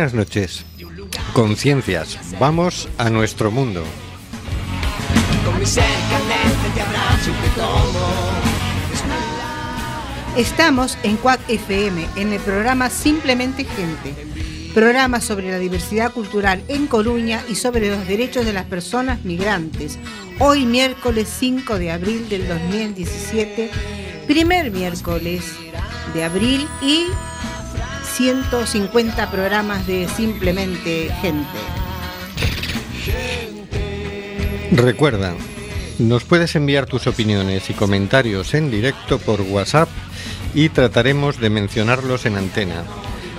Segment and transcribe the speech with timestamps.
[0.00, 0.64] Buenas noches.
[1.34, 3.84] Conciencias, vamos a nuestro mundo.
[10.38, 14.14] Estamos en Cuac FM, en el programa Simplemente Gente,
[14.72, 19.98] programa sobre la diversidad cultural en Coruña y sobre los derechos de las personas migrantes.
[20.38, 23.70] Hoy miércoles 5 de abril del 2017,
[24.26, 25.44] primer miércoles
[26.14, 27.04] de abril y
[28.20, 31.48] 150 programas de Simplemente Gente.
[34.72, 35.32] Recuerda,
[35.98, 39.88] nos puedes enviar tus opiniones y comentarios en directo por WhatsApp
[40.54, 42.84] y trataremos de mencionarlos en antena.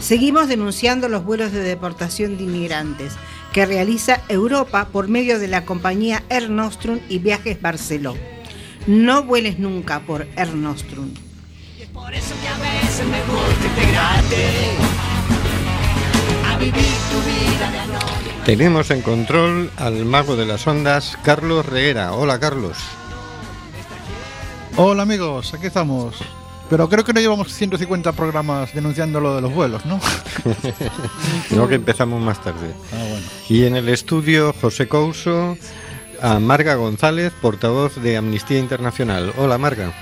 [0.06, 3.14] Seguimos denunciando los vuelos de deportación de inmigrantes
[3.52, 8.16] que realiza Europa por medio de la compañía Air Nostrum y Viajes Barceló.
[8.86, 11.10] No vueles nunca por Air Nostrum.
[11.92, 14.46] Por eso que a veces me gusta integrarte
[16.52, 18.46] a vivir tu vida de anónimo.
[18.46, 22.14] Tenemos en control al mago de las ondas, Carlos Reguera.
[22.14, 22.78] Hola, Carlos.
[24.78, 26.18] Hola amigos, aquí estamos.
[26.70, 30.00] Pero creo que no llevamos 150 programas denunciando lo de los vuelos, ¿no?
[31.52, 32.74] No, que empezamos más tarde.
[32.92, 33.26] Ah, bueno.
[33.48, 35.58] Y en el estudio, José Couso,
[36.22, 39.32] a Marga González, portavoz de Amnistía Internacional.
[39.38, 39.94] Hola, Marga.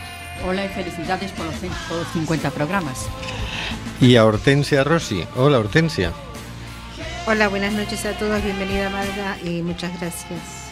[0.46, 3.08] Hola y felicidades por los, por los 50 programas.
[4.00, 5.26] Y a Hortensia Rossi.
[5.36, 6.12] Hola, Hortensia.
[7.26, 10.63] Hola, buenas noches a todos, bienvenida Marga y muchas gracias.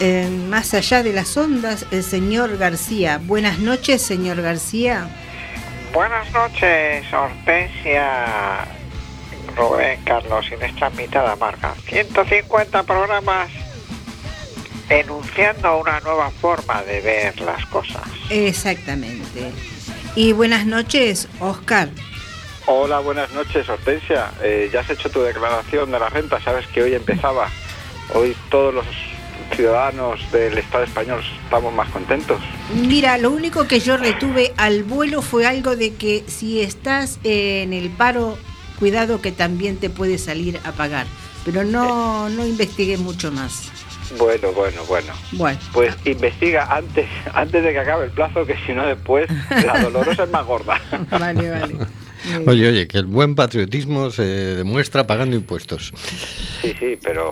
[0.00, 3.20] Eh, más allá de las ondas, el señor García.
[3.22, 5.08] Buenas noches, señor García.
[5.92, 8.66] Buenas noches, Hortensia,
[9.56, 11.74] Rubén, Carlos y nuestra invitada Marga.
[11.86, 13.48] 150 programas
[14.88, 18.02] enunciando una nueva forma de ver las cosas.
[18.30, 19.52] Exactamente.
[20.16, 21.88] Y buenas noches, Oscar.
[22.66, 24.32] Hola, buenas noches, Hortensia.
[24.42, 27.48] Eh, ya has hecho tu declaración de la renta, sabes que hoy empezaba.
[28.12, 28.86] Hoy todos los
[29.54, 32.40] ciudadanos del Estado español estamos más contentos.
[32.74, 37.72] Mira, lo único que yo retuve al vuelo fue algo de que si estás en
[37.72, 38.36] el paro,
[38.78, 41.06] cuidado que también te puede salir a pagar.
[41.44, 43.70] Pero no, no investigué mucho más.
[44.18, 45.12] Bueno, bueno, bueno.
[45.32, 49.78] Bueno, Pues investiga antes, antes de que acabe el plazo, que si no después la
[49.82, 50.80] dolorosa es más gorda.
[51.10, 51.76] vale, vale.
[52.46, 55.92] Oye, oye, que el buen patriotismo se demuestra pagando impuestos.
[56.62, 57.30] Sí, sí, pero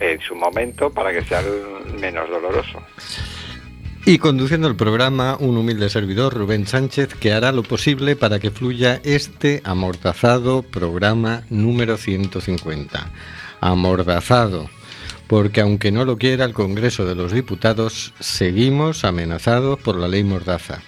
[0.00, 1.42] en su momento para que sea
[2.00, 2.82] menos doloroso.
[4.04, 8.50] Y conduciendo el programa, un humilde servidor, Rubén Sánchez, que hará lo posible para que
[8.50, 13.10] fluya este amordazado programa número 150.
[13.60, 14.68] Amordazado,
[15.28, 20.24] porque aunque no lo quiera el Congreso de los Diputados, seguimos amenazados por la ley
[20.24, 20.82] Mordaza.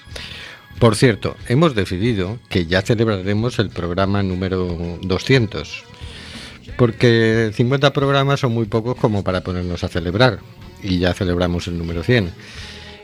[0.81, 5.85] Por cierto, hemos decidido que ya celebraremos el programa número 200,
[6.77, 10.41] porque 50 programas son muy pocos como para ponernos a celebrar,
[10.83, 12.33] y ya celebramos el número 100.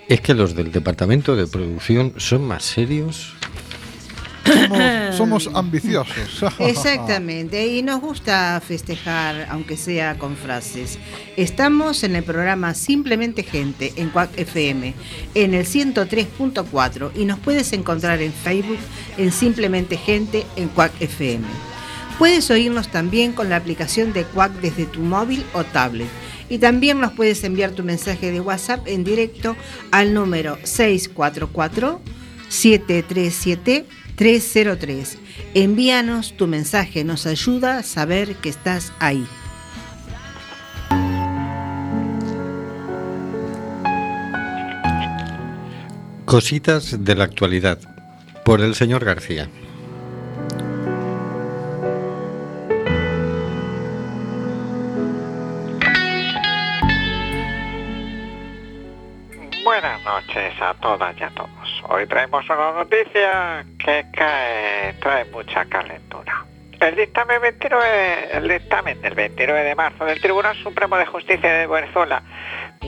[0.08, 3.34] Es que los del departamento de producción son más serios.
[4.44, 6.44] Somos, somos ambiciosos.
[6.58, 10.98] Exactamente, y nos gusta festejar, aunque sea con frases.
[11.36, 14.94] Estamos en el programa Simplemente Gente en Cuac FM,
[15.34, 18.78] en el 103.4, y nos puedes encontrar en Facebook
[19.16, 21.69] en Simplemente Gente en Cuac FM.
[22.20, 26.06] Puedes oírnos también con la aplicación de Cuac desde tu móvil o tablet.
[26.50, 29.56] Y también nos puedes enviar tu mensaje de WhatsApp en directo
[29.90, 31.98] al número 644
[32.50, 33.86] 737
[34.16, 35.16] 303.
[35.54, 39.26] Envíanos tu mensaje, nos ayuda a saber que estás ahí.
[46.26, 47.78] Cositas de la actualidad,
[48.44, 49.48] por el señor García.
[59.80, 61.82] Buenas noches a todas y a todos.
[61.88, 66.44] Hoy traemos una noticia que cae, trae mucha calentura.
[66.78, 71.66] El dictamen, 29, el dictamen del 29 de marzo del Tribunal Supremo de Justicia de
[71.66, 72.22] Venezuela,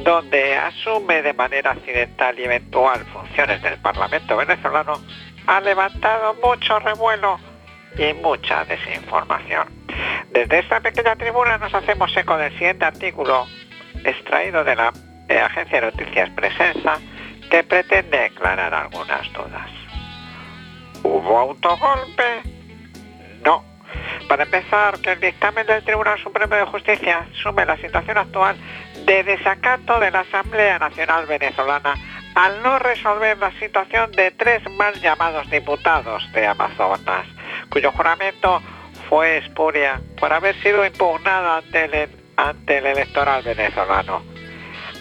[0.05, 5.01] donde asume de manera accidental y eventual funciones del Parlamento venezolano,
[5.47, 7.41] ha levantado mucho revuelo
[7.97, 9.67] y mucha desinformación.
[10.31, 13.47] Desde esta pequeña tribuna nos hacemos eco del siguiente artículo
[14.05, 14.93] extraído de la
[15.41, 16.99] agencia de noticias Presenza
[17.51, 19.71] que pretende aclarar algunas dudas.
[21.03, 22.43] ¿Hubo autogolpe?
[23.45, 23.65] No.
[24.29, 28.57] Para empezar, que el dictamen del Tribunal Supremo de Justicia sume la situación actual
[29.05, 31.95] de desacato de la Asamblea Nacional Venezolana
[32.35, 37.27] al no resolver la situación de tres mal llamados diputados de Amazonas,
[37.69, 38.63] cuyo juramento
[39.09, 44.32] fue espuria por haber sido impugnada ante el, ante el electoral venezolano.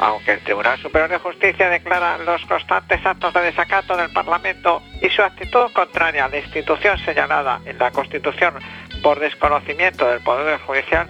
[0.01, 5.09] Aunque el Tribunal Superior de Justicia declara los constantes actos de desacato del Parlamento y
[5.09, 8.55] su actitud contraria a la institución señalada en la Constitución
[9.03, 11.07] por desconocimiento del Poder Judicial,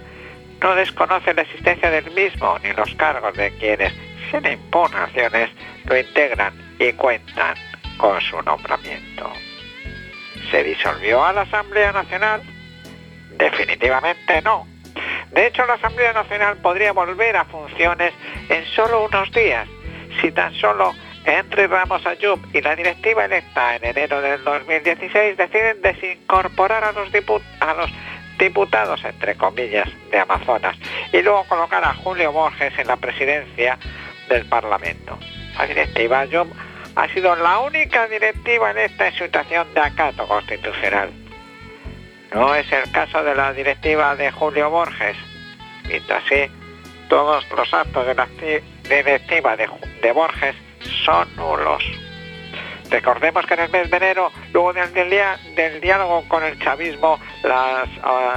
[0.60, 3.94] no desconoce la existencia del mismo ni los cargos de quienes,
[4.30, 5.48] sin impugnaciones,
[5.86, 7.56] lo integran y cuentan
[7.96, 9.32] con su nombramiento.
[10.50, 12.42] ¿Se disolvió a la Asamblea Nacional?
[13.38, 14.71] Definitivamente no.
[15.32, 18.12] De hecho, la Asamblea Nacional podría volver a funciones
[18.48, 19.66] en solo unos días,
[20.20, 20.94] si tan solo
[21.24, 27.10] Henry Ramos Ayub y la directiva electa en enero del 2016 deciden desincorporar a los,
[28.38, 30.76] diputados, entre comillas, de Amazonas
[31.12, 33.78] y luego colocar a Julio Borges en la presidencia
[34.28, 35.18] del Parlamento.
[35.56, 36.48] La directiva Ayub
[36.96, 41.21] ha sido la única directiva en situación de acato constitucional.
[42.34, 45.16] No es el caso de la directiva de Julio Borges.
[45.86, 46.50] Mientras así,
[47.08, 48.26] todos los actos de la
[48.88, 50.56] directiva de, Borges
[51.04, 51.84] son nulos.
[52.88, 57.84] Recordemos que en el mes de enero, luego del, del diálogo con el chavismo, la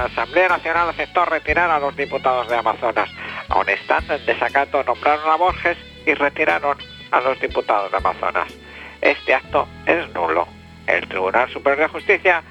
[0.04, 3.10] Asamblea Nacional aceptó retirar a los diputados de Amazonas.
[3.48, 6.76] Aun estando en desacato, nombraron a Borges y retiraron
[7.10, 8.52] a los diputados de Amazonas.
[9.00, 10.48] Este acto es nulo.
[10.86, 12.42] El Tribunal Superior de Justicia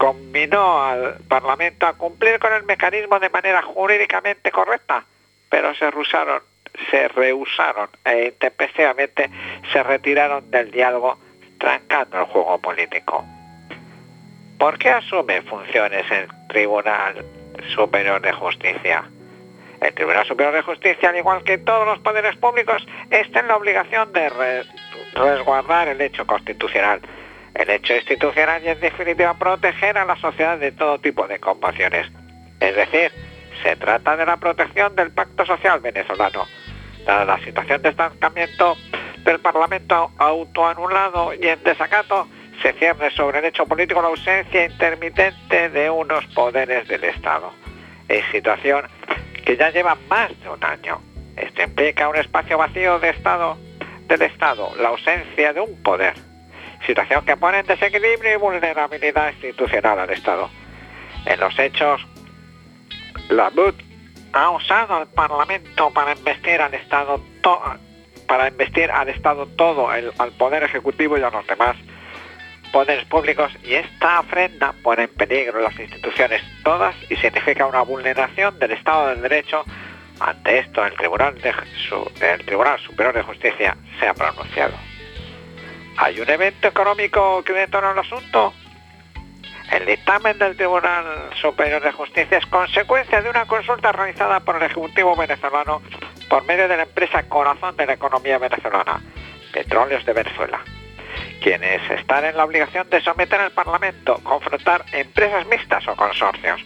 [0.00, 5.04] combinó al Parlamento a cumplir con el mecanismo de manera jurídicamente correcta,
[5.50, 6.40] pero se rehusaron,
[6.90, 9.28] se rehusaron e intempestivamente
[9.70, 11.18] se retiraron del diálogo
[11.58, 13.26] trancando el juego político.
[14.58, 17.22] ¿Por qué asume funciones el Tribunal
[17.74, 19.04] Superior de Justicia?
[19.82, 23.56] El Tribunal Superior de Justicia, al igual que todos los poderes públicos, está en la
[23.56, 24.30] obligación de
[25.14, 27.02] resguardar el hecho constitucional
[27.54, 32.06] el hecho institucional y en definitiva proteger a la sociedad de todo tipo de compasiones.
[32.60, 33.12] Es decir,
[33.62, 36.46] se trata de la protección del pacto social venezolano.
[37.04, 38.76] Dada la situación de estancamiento
[39.24, 42.28] del Parlamento autoanulado y en desacato,
[42.62, 47.52] se cierne sobre el hecho político la ausencia intermitente de unos poderes del Estado.
[48.08, 48.86] Es situación
[49.44, 51.00] que ya lleva más de un año.
[51.36, 53.56] Esto implica un espacio vacío de Estado,
[54.08, 56.29] del Estado, la ausencia de un poder
[56.86, 60.50] situación que pone en desequilibrio y vulnerabilidad institucional al Estado.
[61.26, 62.06] En los hechos,
[63.28, 63.74] la BUT
[64.32, 67.22] ha usado al Parlamento para investir al Estado
[68.26, 71.76] para investir al Estado todo, el, al Poder Ejecutivo y a los demás
[72.70, 78.58] poderes públicos y esta ofrenda pone en peligro las instituciones todas y significa una vulneración
[78.58, 79.64] del Estado del Derecho.
[80.20, 81.52] Ante esto, el Tribunal, de,
[82.20, 84.74] el Tribunal Superior de Justicia se ha pronunciado.
[86.02, 88.54] ¿Hay un evento económico que detona el asunto?
[89.70, 94.62] El dictamen del Tribunal Superior de Justicia es consecuencia de una consulta realizada por el
[94.62, 95.82] Ejecutivo venezolano
[96.30, 98.98] por medio de la empresa Corazón de la Economía Venezolana,
[99.52, 100.60] Petróleos de Venezuela,
[101.42, 106.64] quienes están en la obligación de someter al Parlamento, confrontar empresas mixtas o consorcios,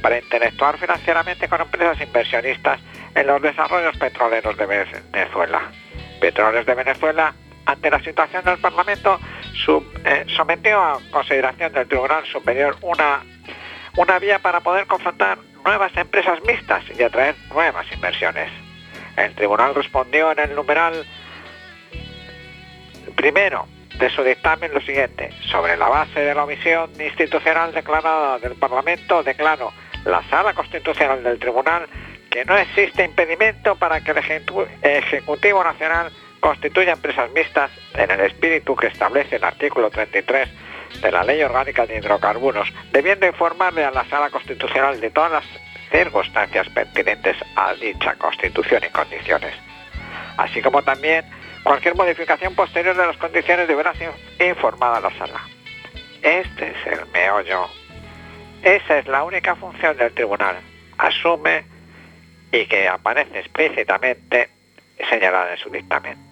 [0.00, 2.78] para interactuar financieramente con empresas inversionistas
[3.16, 5.62] en los desarrollos petroleros de Venezuela.
[6.20, 7.34] Petróleos de Venezuela
[7.68, 9.20] ante la situación del Parlamento,
[10.04, 13.22] eh, sometió a consideración del Tribunal Superior una,
[13.98, 18.50] una vía para poder confrontar nuevas empresas mixtas y atraer nuevas inversiones.
[19.18, 21.04] El Tribunal respondió en el numeral
[23.14, 23.66] primero
[23.98, 25.30] de su dictamen lo siguiente.
[25.50, 29.74] Sobre la base de la omisión institucional declarada del Parlamento, declaro
[30.06, 31.86] la Sala Constitucional del Tribunal
[32.30, 34.18] que no existe impedimento para que el
[34.82, 40.48] Ejecutivo Nacional constituye empresas mixtas en el espíritu que establece el artículo 33
[41.02, 45.44] de la Ley Orgánica de Hidrocarburos, debiendo informarle a la Sala Constitucional de todas las
[45.90, 49.54] circunstancias pertinentes a dicha constitución y condiciones,
[50.36, 51.24] así como también
[51.62, 55.40] cualquier modificación posterior de las condiciones deberá ser informada a la Sala.
[56.22, 57.68] Este es el meollo
[58.62, 60.56] Esa es la única función del tribunal.
[60.98, 61.64] Asume
[62.50, 64.50] y que aparece explícitamente
[65.08, 66.27] señalada en su dictamen.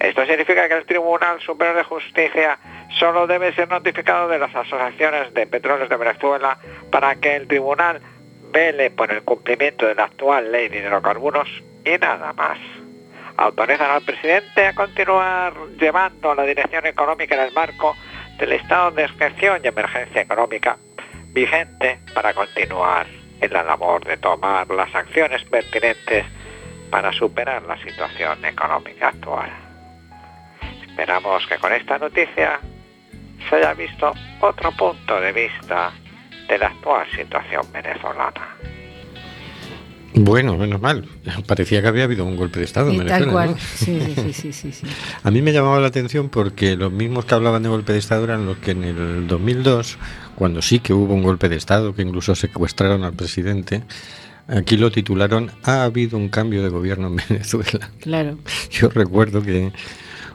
[0.00, 2.58] Esto significa que el Tribunal Superior de Justicia
[2.98, 6.58] solo debe ser notificado de las asociaciones de petróleos de Venezuela
[6.90, 8.00] para que el tribunal
[8.50, 11.48] vele por el cumplimiento de la actual ley de hidrocarburos
[11.84, 12.58] y nada más.
[13.36, 17.94] Autorizan al presidente a continuar llevando la dirección económica en el marco
[18.38, 20.78] del estado de excepción y emergencia económica
[21.28, 23.06] vigente para continuar
[23.38, 26.24] en la labor de tomar las acciones pertinentes
[26.90, 29.69] para superar la situación económica actual.
[31.00, 32.60] Esperamos que con esta noticia
[33.48, 35.92] se haya visto otro punto de vista
[36.46, 38.54] de la actual situación venezolana.
[40.12, 41.06] Bueno, menos mal.
[41.46, 43.24] Parecía que había habido un golpe de Estado en Venezuela.
[43.24, 43.50] tal cual.
[43.52, 43.56] ¿no?
[43.56, 44.86] Sí, sí, sí, sí, sí, sí.
[45.22, 48.24] A mí me llamaba la atención porque los mismos que hablaban de golpe de Estado
[48.24, 49.96] eran los que en el 2002,
[50.34, 53.84] cuando sí que hubo un golpe de Estado, que incluso secuestraron al presidente,
[54.48, 57.90] aquí lo titularon Ha habido un cambio de gobierno en Venezuela.
[58.00, 58.36] Claro.
[58.70, 59.72] Yo recuerdo que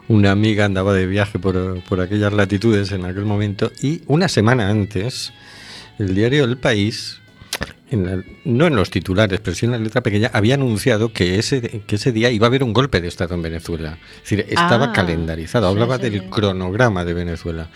[0.07, 4.69] una amiga andaba de viaje por, por aquellas latitudes en aquel momento y una semana
[4.69, 5.33] antes
[5.97, 7.19] el diario El País,
[7.89, 11.39] en la- no en los titulares, pero sí en la letra pequeña, había anunciado que
[11.39, 13.97] ese, que ese día iba a haber un golpe de Estado en Venezuela.
[14.17, 16.27] Es decir, estaba Ah, calendarizado, hablaba sí, del sí.
[16.29, 17.69] cronograma de Venezuela.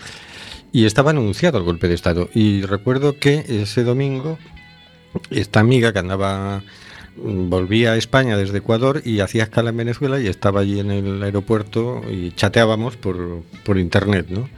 [0.72, 2.28] Y estaba anunciado el golpe de Estado.
[2.34, 4.38] Y recuerdo que ese domingo
[5.30, 6.62] esta amiga que andaba
[7.16, 11.22] volvía a España desde Ecuador y hacía escala en Venezuela y estaba allí en el
[11.22, 14.48] aeropuerto y chateábamos por, por internet, ¿no?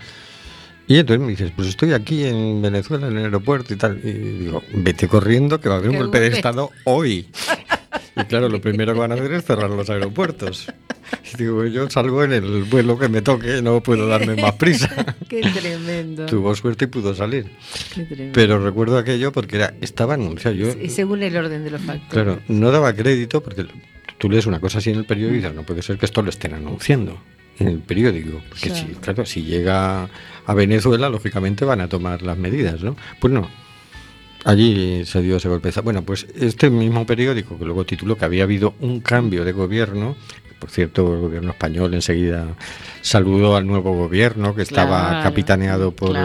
[0.86, 4.00] Y entonces me dices, pues estoy aquí en Venezuela, en el aeropuerto y tal.
[4.02, 6.26] Y digo, vete corriendo que va a haber un ¿Qué golpe de?
[6.28, 7.28] Estado hoy.
[8.16, 10.66] Y claro, lo primero que van a hacer es cerrar los aeropuertos.
[11.32, 14.90] Y digo, yo salgo en el vuelo que me toque, no puedo darme más prisa.
[15.28, 16.26] Qué tremendo.
[16.26, 17.46] Tuvo suerte y pudo salir.
[17.94, 18.32] Qué tremendo.
[18.34, 20.56] Pero recuerdo aquello porque era, estaba anunciado.
[20.56, 22.08] Yo, Y según el orden de los factores.
[22.10, 23.66] Claro, no daba crédito porque
[24.18, 26.22] tú lees una cosa así en el periódico y dices, no puede ser que esto
[26.22, 27.18] lo estén anunciando
[27.58, 28.40] en el periódico.
[28.48, 28.86] Porque Claro.
[28.88, 30.08] si, claro, si llega
[30.46, 32.96] a Venezuela, lógicamente van a tomar las medidas, ¿no?
[33.20, 33.48] Pues no.
[34.44, 35.64] Allí se dio ese golpe.
[35.64, 35.84] de Estado.
[35.84, 40.16] Bueno, pues este mismo periódico, que luego tituló que había habido un cambio de gobierno,
[40.62, 42.46] por cierto, el gobierno español enseguida
[43.00, 46.16] saludó al nuevo gobierno, que estaba capitaneado por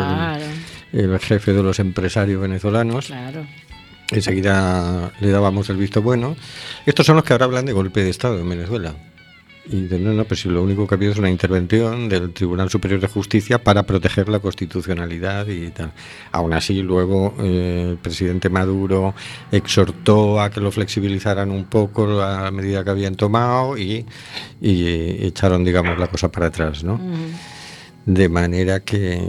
[0.94, 3.08] el jefe de los empresarios venezolanos.
[3.08, 3.46] claro.
[4.12, 6.38] Enseguida le dábamos el visto bueno.
[6.86, 8.94] Estos son los que ahora hablan de golpe de Estado en Venezuela.
[9.70, 12.32] Y de no, no, pues si lo único que ha habido es una intervención del
[12.34, 15.92] Tribunal Superior de Justicia para proteger la constitucionalidad y tal.
[16.32, 19.14] Aún así, luego eh, el presidente Maduro
[19.52, 24.06] exhortó a que lo flexibilizaran un poco la medida que habían tomado y,
[24.62, 27.00] y echaron, digamos, la cosa para atrás, ¿no?
[28.06, 29.22] De manera que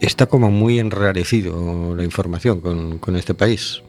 [0.00, 3.82] está como muy enrarecido la información con, con este país.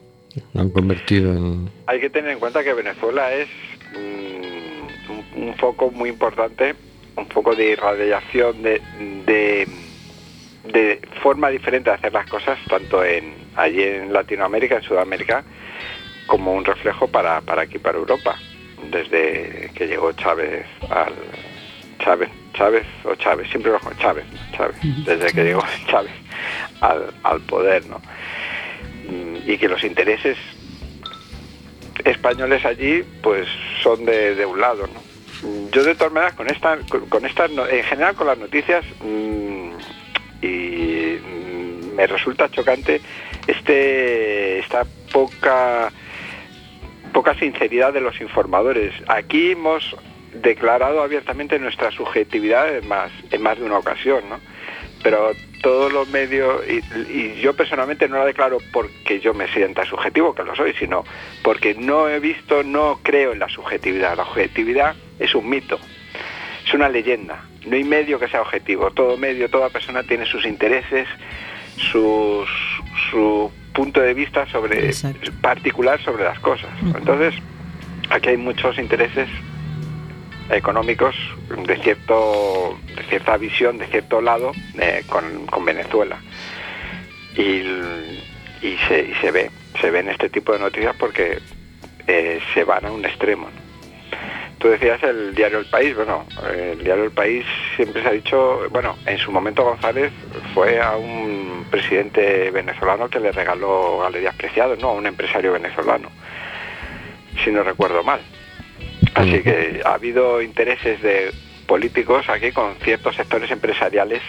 [0.54, 1.70] Lo han convertido en...
[1.88, 3.48] Hay que tener en cuenta que Venezuela es
[3.94, 4.47] mm,
[5.38, 6.76] un, foco muy importante,
[7.16, 8.82] un foco de irradiación de,
[9.26, 9.68] de,
[10.72, 15.44] de forma diferente de hacer las cosas, tanto en allí en Latinoamérica, en Sudamérica,
[16.28, 18.36] como un reflejo para, para aquí, para Europa,
[18.92, 21.14] desde que llegó Chávez al...
[22.00, 24.24] Chávez, Chávez o Chávez, siempre lo Chávez.
[24.56, 26.12] Chávez, desde que llegó Chávez
[26.82, 28.00] al, al poder, ¿no?
[29.10, 30.38] Mm, Y que los intereses
[32.06, 33.48] españoles allí pues
[33.82, 35.07] son de, de un lado ¿no?
[35.72, 36.78] Yo de todas maneras con esta
[37.10, 39.70] con, estas en general con las noticias mm,
[40.42, 43.02] y mm, me resulta chocante
[43.46, 45.92] este esta poca
[47.14, 49.96] poca sinceridad de los informadores aquí hemos
[50.34, 54.40] declarado abiertamente nuestra subjetividad en más en más de una ocasión ¿no?
[55.04, 56.78] Pero todos los medios, y,
[57.12, 61.04] y yo personalmente no la declaro porque yo me sienta subjetivo, que lo soy, sino
[61.44, 64.16] porque no he visto, no creo en la subjetividad.
[64.18, 65.80] La objetividad es un mito,
[66.66, 67.44] es una leyenda.
[67.66, 68.92] No hay medio que sea objetivo.
[68.92, 71.08] Todo medio, toda persona tiene sus intereses,
[71.76, 72.48] sus,
[73.12, 75.32] su punto de vista sobre Exacto.
[75.42, 76.70] particular sobre las cosas.
[76.82, 77.36] Entonces,
[78.10, 79.28] aquí hay muchos intereses
[80.50, 81.16] económicos
[81.66, 82.78] de cierto
[83.10, 86.20] cierta visión de cierto lado eh, con, con Venezuela.
[87.36, 87.62] Y,
[88.62, 91.40] y, se, y se ve se ven este tipo de noticias porque
[92.08, 93.48] eh, se van a un extremo
[94.58, 98.62] tú decías el diario El País bueno el diario El País siempre se ha dicho
[98.72, 100.12] bueno en su momento González
[100.54, 106.10] fue a un presidente venezolano que le regaló galerías preciados no a un empresario venezolano
[107.44, 108.20] si no recuerdo mal
[109.18, 111.32] Así que ha habido intereses de
[111.66, 114.22] políticos aquí con ciertos sectores empresariales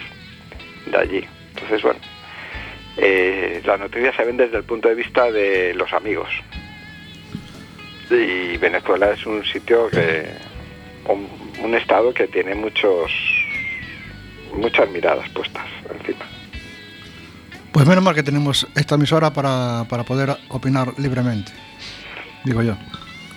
[0.87, 1.27] de allí.
[1.53, 1.99] Entonces, bueno,
[2.97, 6.29] eh, las noticias se ven desde el punto de vista de los amigos.
[8.09, 10.25] Y Venezuela es un sitio que,
[11.05, 11.27] un,
[11.63, 13.11] un estado que tiene muchos,
[14.55, 16.25] muchas miradas puestas encima.
[17.71, 21.51] Pues menos mal que tenemos esta emisora para, para poder opinar libremente,
[22.43, 22.75] digo yo.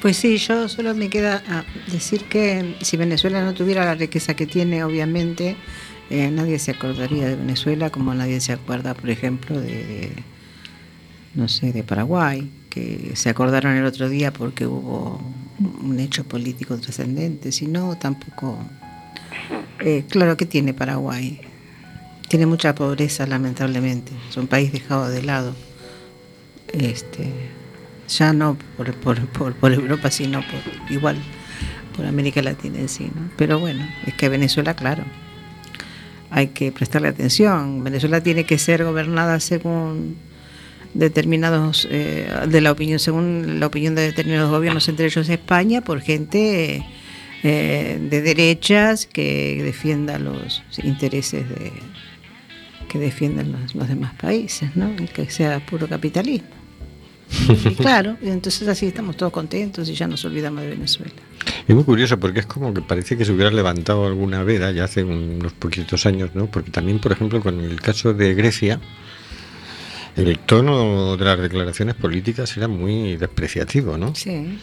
[0.03, 4.35] Pues sí, yo solo me queda ah, decir que si Venezuela no tuviera la riqueza
[4.35, 5.55] que tiene, obviamente,
[6.11, 10.11] eh, nadie se acordaría de Venezuela como nadie se acuerda, por ejemplo, de,
[11.37, 15.21] no sé, de Paraguay, que se acordaron el otro día porque hubo
[15.61, 18.59] un hecho político trascendente, si no, tampoco...
[19.79, 21.41] Eh, claro que tiene Paraguay,
[22.27, 25.55] tiene mucha pobreza lamentablemente, es un país dejado de lado.
[26.73, 27.31] Este,
[28.19, 31.17] ya no por, por, por, por Europa, sino por igual
[31.97, 33.31] por América Latina en sí, ¿no?
[33.37, 35.05] Pero bueno, es que Venezuela, claro,
[36.31, 37.85] hay que prestarle atención.
[37.85, 40.17] Venezuela tiene que ser gobernada según
[40.95, 46.03] determinados eh, de la opinión según la opinión de determinados gobiernos entre ellos España por
[46.03, 46.85] gente
[47.43, 51.73] eh, de derechas que defienda los intereses de
[52.91, 56.62] que defiendan los, los demás países no que sea puro capitalismo
[57.79, 61.13] claro, y entonces así estamos todos contentos y ya nos olvidamos de Venezuela.
[61.67, 64.85] Es muy curioso porque es como que parece que se hubiera levantado alguna veda ya
[64.85, 66.47] hace unos poquitos años, ¿no?
[66.47, 68.81] Porque también, por ejemplo, con el caso de Grecia,
[70.17, 74.15] el tono de las declaraciones políticas era muy despreciativo, ¿no?
[74.15, 74.59] Sí.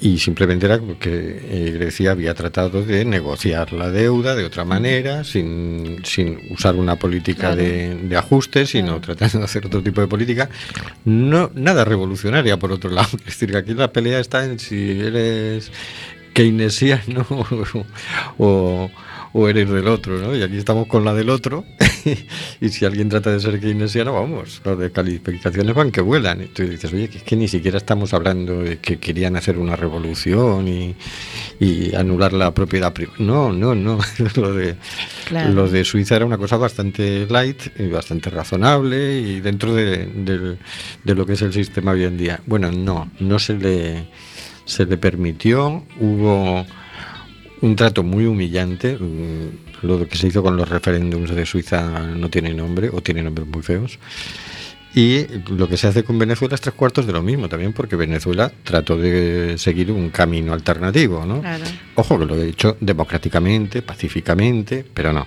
[0.00, 5.24] Y simplemente era porque eh, Grecia había tratado de negociar la deuda de otra manera,
[5.24, 7.56] sin, sin usar una política Claro.
[7.56, 9.00] de, de ajuste, sino Claro.
[9.16, 10.48] tratando de hacer otro tipo de política.
[11.04, 13.08] No, nada revolucionaria, por otro lado.
[13.18, 15.70] Es decir, que aquí la pelea está en si eres
[16.32, 17.26] keynesiano
[18.38, 18.90] o,
[19.32, 20.34] o eres del otro, ¿no?
[20.36, 21.64] Y aquí estamos con la del otro.
[22.60, 26.42] y si alguien trata de ser keynesiano, vamos, las descalificaciones van que vuelan.
[26.42, 29.58] Y tú dices, oye, que es que ni siquiera estamos hablando de que querían hacer
[29.58, 30.94] una revolución y,
[31.60, 33.16] y anular la propiedad privada.
[33.20, 33.98] No, no, no.
[34.36, 34.76] lo, de,
[35.28, 35.52] Claro.
[35.52, 40.58] lo de Suiza era una cosa bastante light y bastante razonable y dentro de, del-
[41.04, 42.40] de lo que es el sistema hoy en día.
[42.46, 44.06] Bueno, no, no se le,
[44.64, 46.64] se le permitió, hubo
[47.62, 48.96] un trato muy humillante.
[48.98, 53.22] mm, Lo que se hizo con los referéndums de Suiza no tiene nombre o tiene
[53.22, 53.98] nombres muy feos.
[54.94, 57.94] Y lo que se hace con Venezuela es tres cuartos de lo mismo también, porque
[57.94, 61.40] Venezuela trató de seguir un camino alternativo, ¿no?
[61.42, 61.64] Claro.
[61.94, 65.26] Ojo que lo he hecho democráticamente, pacíficamente, pero no.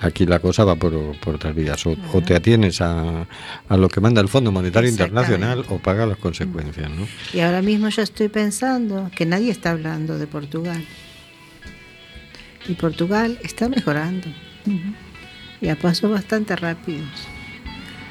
[0.00, 1.84] Aquí la cosa va por, por otras vías.
[1.86, 3.26] O, o te atienes a,
[3.68, 4.88] a lo que manda el Fondo Monetario.
[4.88, 7.06] Internacional o pagas las consecuencias, ¿no?
[7.34, 10.84] Y ahora mismo yo estoy pensando que nadie está hablando de Portugal.
[12.68, 14.28] Y Portugal está mejorando.
[15.60, 17.08] Y a pasos bastante rápidos.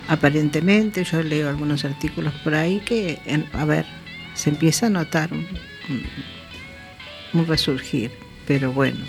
[0.07, 3.19] Aparentemente, yo leo algunos artículos por ahí que,
[3.53, 3.85] a ver,
[4.33, 5.45] se empieza a notar un,
[5.89, 8.11] un- un resurgir.
[8.47, 8.99] Pero bueno,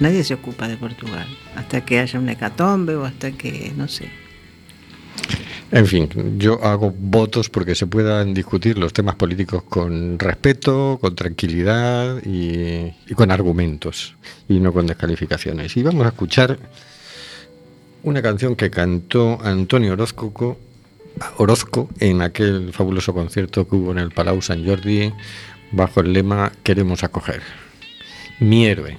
[0.00, 1.26] nadie se ocupa de Portugal.
[1.56, 4.10] Hasta que haya una hecatombe o hasta que, no sé.
[5.72, 11.14] En fin, yo hago votos porque se puedan discutir los temas políticos con respeto, con
[11.16, 14.14] tranquilidad y, y con argumentos
[14.50, 15.74] y no con descalificaciones.
[15.78, 16.58] Y vamos a escuchar
[18.02, 20.58] una canción que cantó Antonio Orozco,
[21.38, 25.10] Orozco en aquel fabuloso concierto que hubo en el Palau San Jordi
[25.70, 27.40] bajo el lema Queremos acoger.
[28.40, 28.98] Mi héroe.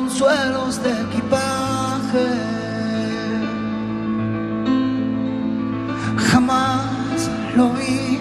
[0.00, 2.28] Consuelos de equipaje.
[6.30, 8.18] Jamás lo vi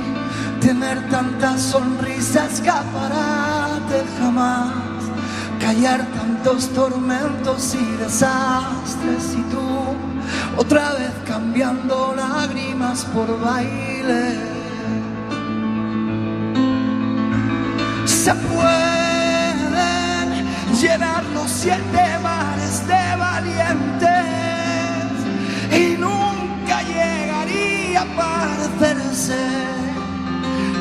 [0.60, 4.74] tener tantas sonrisas, escaparate, jamás
[5.62, 9.66] callar tantos tormentos y desastres y tú
[10.58, 14.24] otra vez cambiando lágrimas por baile.
[18.06, 18.89] Se pueden
[20.82, 24.10] llenar los siete mares de valientes
[25.78, 29.38] y nunca llegaría a parecerse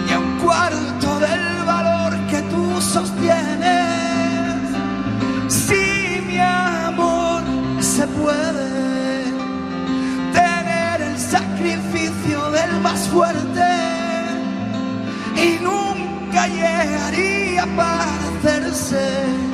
[0.07, 4.57] ni un cuarto del valor que tú sostienes.
[5.49, 7.43] Si mi amor
[7.81, 9.25] se puede
[10.33, 13.69] tener el sacrificio del más fuerte
[15.35, 19.48] y nunca llegaría a parecerse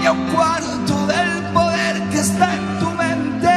[0.00, 3.56] ni a un cuarto del poder que está en tu mente.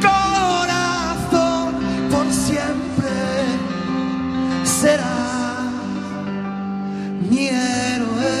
[0.00, 1.74] Corazón,
[2.10, 3.10] por siempre
[4.64, 5.16] será
[7.28, 8.34] mi héroe.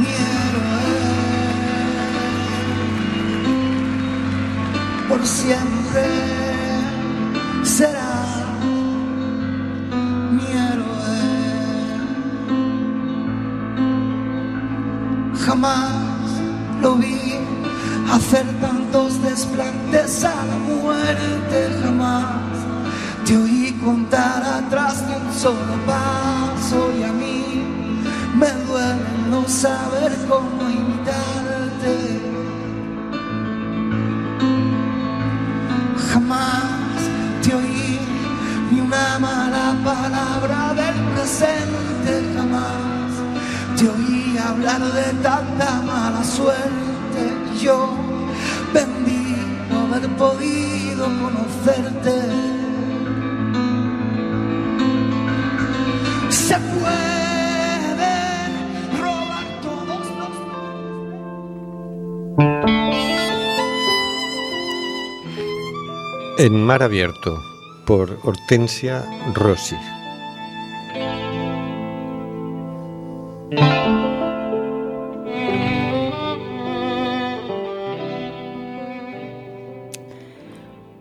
[0.00, 0.86] Mi héroe.
[5.08, 6.25] Por siempre
[18.10, 22.42] hacer tantos desplantes a la muerte, jamás.
[23.24, 27.64] Te oí contar atrás de un solo paso y a mí
[28.36, 30.70] me duele no saber cómo
[47.66, 47.88] Yo
[48.72, 52.14] bendigo haber podido conocerte.
[56.30, 56.90] Se pueden
[59.00, 60.34] robar todos los
[66.38, 67.42] En Mar Abierto,
[67.84, 69.74] por Hortensia Rossi.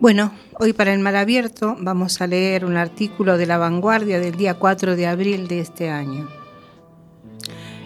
[0.05, 4.35] Bueno, hoy para el Mar Abierto vamos a leer un artículo de La Vanguardia del
[4.35, 6.29] día 4 de abril de este año.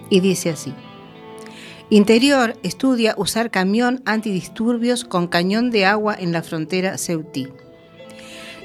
[0.09, 0.73] Y dice así.
[1.89, 7.47] Interior estudia usar camión antidisturbios con cañón de agua en la frontera ceutí.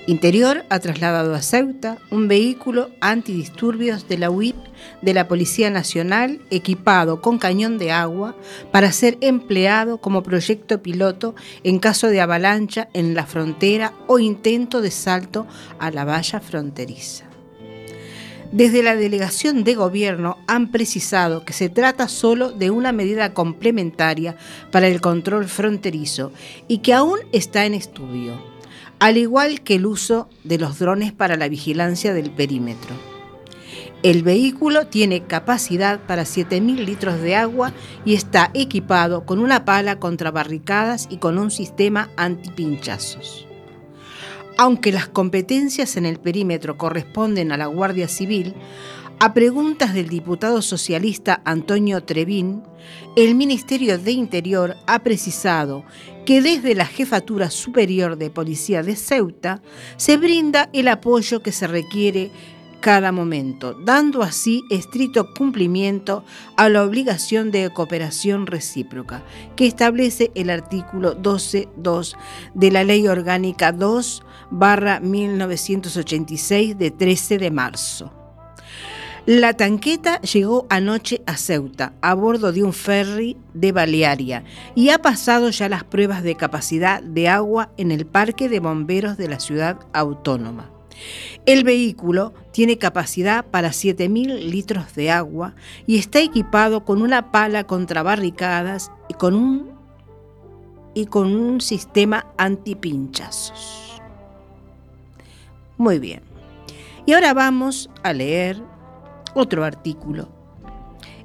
[0.07, 4.57] Interior ha trasladado a Ceuta un vehículo antidisturbios de la UIP
[5.01, 8.37] de la Policía Nacional equipado con cañón de agua
[8.71, 14.83] para ser empleado como proyecto piloto en caso de avalancha en la frontera o intento
[14.83, 15.47] de salto
[15.79, 17.25] a la valla fronteriza.
[18.53, 24.37] Desde la delegación de gobierno han precisado que se trata solo de una medida complementaria
[24.71, 26.31] para el control fronterizo
[26.69, 28.54] y que aún está en estudio,
[29.05, 32.95] al igual que el uso de los drones para la vigilancia del perímetro.
[34.03, 37.75] El vehículo tiene capacidad para 7.000 litros de agua
[38.07, 43.47] y está equipado con una pala contra barricadas y con un sistema antipinchazos.
[44.57, 48.55] Aunque las competencias en el perímetro corresponden a la Guardia Civil,
[49.21, 52.63] a preguntas del diputado socialista Antonio Trevín,
[53.17, 55.85] el Ministerio de Interior ha precisado
[56.27, 59.63] que desde la Jefatura Superior de Policía de Ceuta
[59.97, 62.31] se brinda el apoyo que se requiere
[62.81, 66.23] cada momento, dando así estricto cumplimiento
[66.57, 69.23] a la obligación de cooperación recíproca
[69.57, 72.17] que establece el artículo 12.2
[72.53, 78.24] de la Ley Orgánica 2 barra 1986 de 13 de marzo.
[79.27, 84.99] La tanqueta llegó anoche a Ceuta a bordo de un ferry de Balearia y ha
[84.99, 89.41] pasado ya las pruebas de capacidad de agua en el Parque de Bomberos de la
[89.41, 90.71] ciudad autónoma.
[91.47, 95.55] El vehículo tiene capacidad para 7.000 litros de agua
[95.87, 99.71] y está equipado con una pala contra barricadas y con un,
[100.93, 104.03] y con un sistema antipinchazos.
[105.79, 106.21] Muy bien.
[107.07, 108.74] Y ahora vamos a leer
[109.35, 110.29] otro artículo.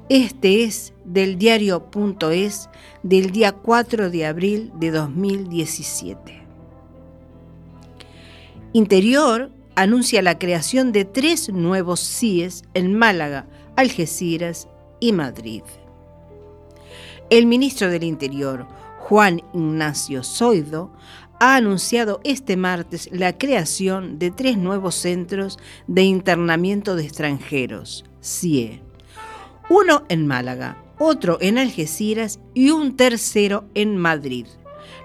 [0.08, 2.68] Este es del diario.es
[3.02, 6.42] del día 4 de abril de 2017.
[8.72, 13.46] Interior anuncia la creación de tres nuevos CIES en Málaga,
[13.76, 14.68] Algeciras
[15.00, 15.62] y Madrid.
[17.30, 18.66] El ministro del Interior,
[18.98, 20.92] Juan Ignacio Zoido,
[21.40, 28.82] ha anunciado este martes la creación de tres nuevos centros de internamiento de extranjeros, CIE.
[29.70, 34.46] Uno en Málaga, otro en Algeciras y un tercero en Madrid.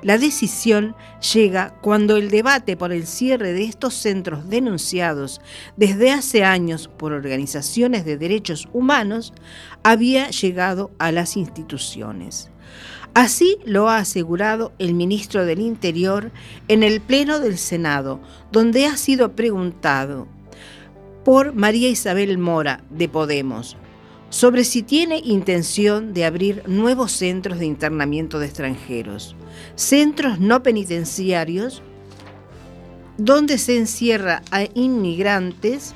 [0.02, 0.94] La decisión
[1.34, 5.40] llega cuando el debate por el cierre de estos centros denunciados
[5.78, 9.34] desde hace años por organizaciones de derechos humanos
[9.84, 12.52] había llegado a las instituciones.
[13.16, 16.32] Así lo ha asegurado el ministro del Interior
[16.68, 18.20] en el Pleno del Senado,
[18.52, 20.28] donde ha sido preguntado
[21.24, 23.78] por María Isabel Mora, de Podemos,
[24.30, 29.34] sobre si tiene intención de abrir nuevos centros de internamiento de extranjeros,
[29.76, 31.82] centros no penitenciarios
[33.18, 35.96] donde se encierra a inmigrantes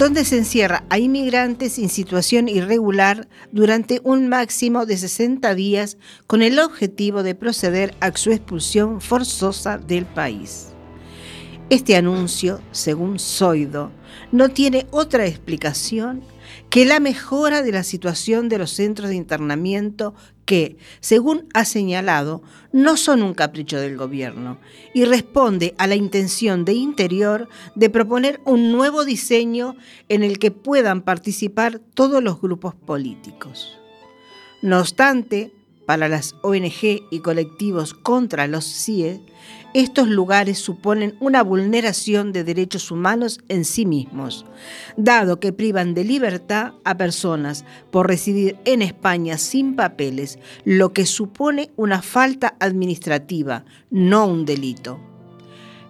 [0.00, 6.40] donde se encierra a inmigrantes en situación irregular durante un máximo de 60 días con
[6.40, 10.68] el objetivo de proceder a su expulsión forzosa del país.
[11.68, 13.92] Este anuncio, según Zoido,
[14.32, 16.22] no tiene otra explicación
[16.70, 22.42] que la mejora de la situación de los centros de internamiento que, según ha señalado,
[22.72, 24.58] no son un capricho del gobierno
[24.94, 29.76] y responde a la intención de Interior de proponer un nuevo diseño
[30.08, 33.76] en el que puedan participar todos los grupos políticos.
[34.62, 35.52] No obstante,
[35.90, 39.20] para las ONG y colectivos contra los CIE,
[39.74, 44.46] estos lugares suponen una vulneración de derechos humanos en sí mismos,
[44.96, 51.06] dado que privan de libertad a personas por residir en España sin papeles, lo que
[51.06, 55.09] supone una falta administrativa, no un delito.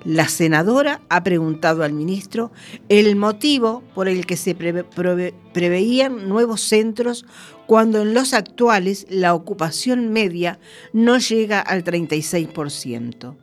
[0.04, 2.50] La senadora ha preguntado al ministro
[2.88, 7.26] el motivo por el que se preveían nuevos centros
[7.66, 10.58] cuando en los actuales la ocupación media
[10.92, 13.36] no llega al 36%.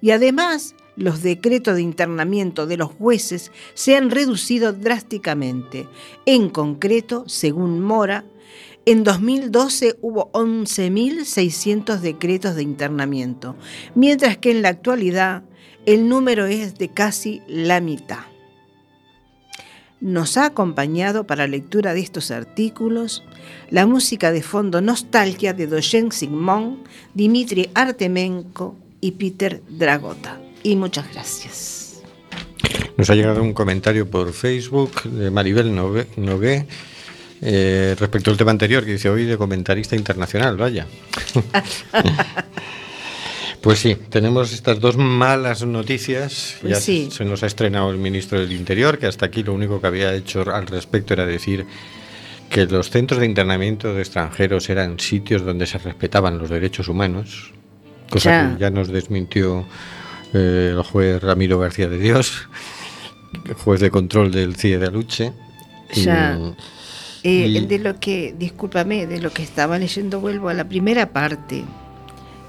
[0.00, 5.88] Y además, los decretos de internamiento de los jueces se han reducido drásticamente.
[6.26, 8.24] En concreto, según Mora,
[8.86, 13.56] en 2012 hubo 11.600 decretos de internamiento,
[13.94, 15.42] mientras que en la actualidad
[15.86, 18.20] el número es de casi la mitad.
[20.00, 23.24] Nos ha acompañado para lectura de estos artículos
[23.70, 30.40] la música de fondo Nostalgia de Dojen Sigmund, Dimitri Artemenko y Peter Dragota.
[30.62, 32.02] Y muchas gracias.
[32.96, 36.66] Nos ha llegado un comentario por Facebook de Maribel Nogué
[37.40, 40.86] eh, respecto al tema anterior que dice hoy de comentarista internacional, vaya.
[43.64, 46.56] Pues sí, tenemos estas dos malas noticias.
[46.60, 47.08] Pues ya sí.
[47.10, 50.14] se nos ha estrenado el ministro del Interior, que hasta aquí lo único que había
[50.14, 51.66] hecho al respecto era decir
[52.50, 57.52] que los centros de internamiento de extranjeros eran sitios donde se respetaban los derechos humanos,
[58.10, 58.54] cosa Ya.
[58.54, 59.64] que ya nos desmintió
[60.34, 62.46] eh, el juez Ramiro García de Dios,
[63.64, 65.32] juez de control del CIE de Aluche.
[65.94, 66.38] Y- Ya.
[67.22, 71.10] Eh, y- de lo que, discúlpame, de lo que estaba leyendo, vuelvo a la primera
[71.14, 71.64] parte.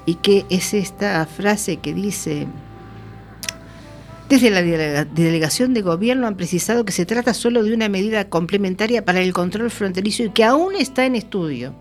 [0.05, 2.47] Y que es esta frase que dice,
[4.29, 8.29] desde la delega- delegación de gobierno han precisado que se trata solo de una medida
[8.29, 11.75] complementaria para el control fronterizo y que aún está en estudio.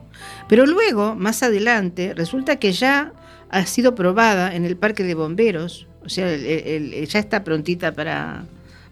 [0.49, 3.13] Pero luego, más adelante, resulta que ya
[3.51, 8.45] ha sido probada en el parque de bomberos, o sea, el- ya está prontita para,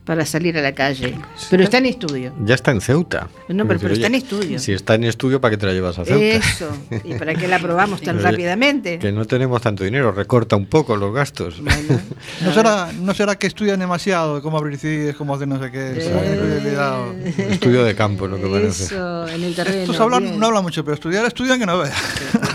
[0.05, 1.17] para salir a la calle,
[1.49, 2.33] pero está en estudio.
[2.45, 3.29] Ya está en Ceuta.
[3.49, 4.59] No, pero- pero está en estudio.
[4.59, 6.25] Si está en estudio, ¿para qué te la llevas a Ceuta?
[6.25, 6.71] Eso.
[7.05, 8.99] ¿Y para qué la aprobamos tan Oye, rápidamente?
[8.99, 11.63] Que no tenemos tanto dinero, recorta un poco los gastos.
[11.63, 12.01] Bueno,
[12.45, 14.43] ¿No será, ¿No será que estudian demasiado?
[14.43, 15.93] Cómo abrir CIDs, cómo hacer no sé qué.
[15.97, 16.59] Eh.
[16.63, 17.15] Cuidado.
[17.53, 18.65] Estudio de campo lo que hacer.
[18.87, 19.83] eso, en el terreno.
[19.83, 21.95] Estos hablan, no hablan mucho, pero estudiar estudian que no veas.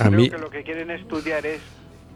[0.02, 1.62] A mí, Creo que lo que quieren estudiar es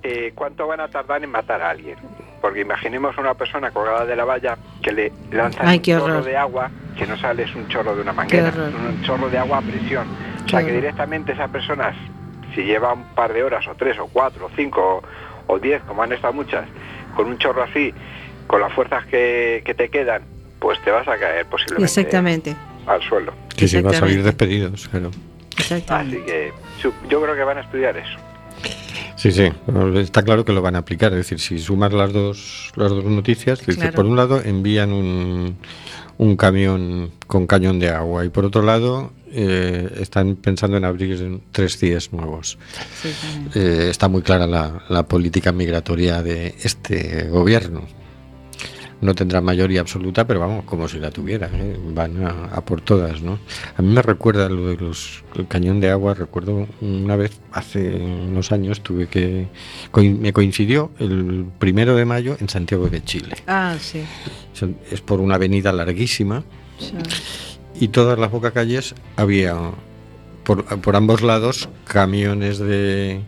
[0.04, 1.96] eh, cuánto van a tardar en matar a alguien.
[2.42, 6.04] Porque imaginemos a una persona colgada de la valla que le lanzan Ay, un chorro
[6.06, 6.24] horror.
[6.26, 8.72] de agua que no sale es un chorro de una manguera, horror.
[8.76, 10.08] un chorro de agua a presión.
[10.08, 11.94] O Qué sea que directamente esa persona,
[12.56, 15.02] si lleva un par de horas o tres o cuatro o cinco
[15.48, 16.66] o, o diez, como han estado muchas,
[17.16, 17.94] con un chorro así,
[18.48, 20.24] con las fuerzas que, que te quedan,
[20.60, 22.56] pues te vas a caer posiblemente Exactamente.
[22.88, 23.34] al suelo.
[23.56, 25.12] que se va a salir despedidos, claro.
[25.58, 26.18] Exactamente.
[26.18, 26.52] Así que
[27.08, 28.18] yo creo que van a estudiar eso.
[29.22, 29.44] Sí, sí,
[29.98, 31.12] está claro que lo van a aplicar.
[31.12, 33.62] Es decir, si sumas las dos, las dos noticias,
[33.94, 35.58] por un lado envían un,
[36.18, 41.40] un camión con cañón de agua y por otro lado eh, están pensando en abrir
[41.52, 42.58] tres CIES nuevos.
[43.00, 43.10] Sí.
[43.54, 48.01] Eh, está muy clara la, la política migratoria de este gobierno.
[49.02, 51.78] No tendrá mayoría absoluta, pero vamos, como si la tuviera, ¿eh?
[51.94, 53.40] van a, a por todas, ¿no?
[53.76, 57.96] A mí me recuerda lo de los el cañón de agua, recuerdo una vez, hace
[57.96, 59.48] unos años, tuve que
[59.96, 63.36] me coincidió el primero de mayo en Santiago de Chile.
[63.48, 64.04] Ah, sí.
[64.92, 66.44] Es por una avenida larguísima
[66.80, 67.00] ya.
[67.80, 69.56] y todas las bocacalles había
[70.44, 73.22] por, por ambos lados camiones de,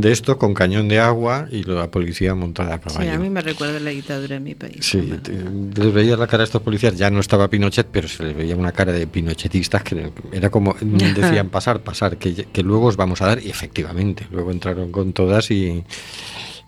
[0.00, 3.12] de esto con cañón de agua y la policía montada a Sí, caballo.
[3.12, 4.78] a mí me recuerda la dictadura en mi país.
[4.80, 8.36] Sí, les veías la cara a estos policías, ya no estaba Pinochet, pero se les
[8.36, 12.96] veía una cara de pinochetistas que era como, decían pasar, pasar, que, que luego os
[12.96, 15.84] vamos a dar, y efectivamente, luego entraron con todas y,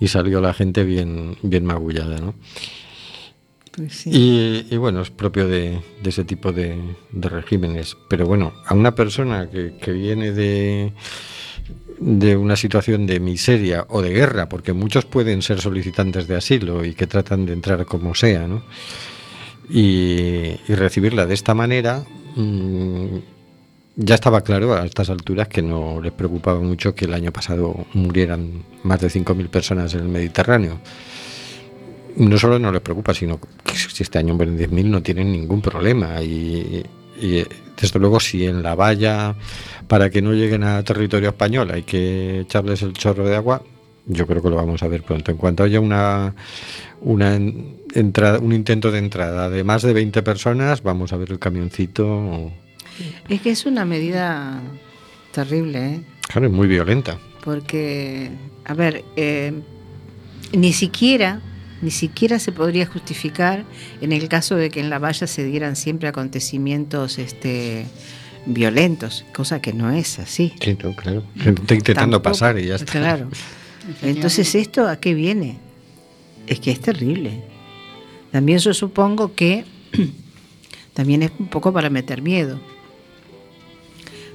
[0.01, 2.35] y salió la gente bien, bien magullada, ¿no?
[3.75, 4.11] Pues sí.
[4.13, 6.77] Y, y bueno, es propio de, de ese tipo de,
[7.11, 7.97] de regímenes.
[8.07, 10.93] Pero bueno, a una persona que, que viene de,
[12.03, 16.85] de una situación de miseria o de guerra, porque muchos pueden ser solicitantes de asilo
[16.85, 18.63] y que tratan de entrar como sea, ¿no?
[19.71, 23.19] Y, recibirla de esta manera, mm,
[23.95, 27.87] ya estaba claro a estas alturas que no les preocupaba mucho que el año pasado
[27.95, 30.81] murieran más de 5.000 personas en el Mediterráneo.
[32.17, 35.63] No solo no les preocupa, sino que si este año mueren 10.000 no tienen ningún
[35.63, 36.21] problema.
[36.21, 36.83] Y,
[37.83, 39.35] desde luego si en la valla,
[39.89, 43.63] para que no lleguen a territorio español, hay que echarles el chorro de agua,
[44.07, 45.31] yo creo que lo vamos a ver pronto.
[45.31, 46.35] En cuanto haya una,
[47.01, 51.31] una en- entrada, un intento de entrada de más de 20 personas, vamos a ver
[51.33, 52.51] el camioncito.
[53.29, 54.61] Es que es una medida
[55.33, 56.01] terrible, ¿eh?
[56.29, 57.19] Claro, es muy violenta.
[57.45, 58.31] porque,
[58.65, 59.53] a ver, eh,
[60.53, 61.41] ni siquiera,
[61.83, 63.65] ni siquiera se podría justificar
[64.01, 67.87] en el caso de que en la valla se dieran siempre acontecimientos este,
[68.47, 70.55] violentos, cosa que no es así.
[70.61, 71.25] Sí, no, claro.
[71.37, 72.93] Gente intentando Tampoco, pasar y ya está.
[72.93, 73.29] Claro.
[74.01, 75.59] Entonces, ¿esto a qué viene?
[76.47, 77.43] Es que es terrible.
[78.31, 79.65] También yo supongo que
[80.95, 82.61] también es un poco para meter miedo.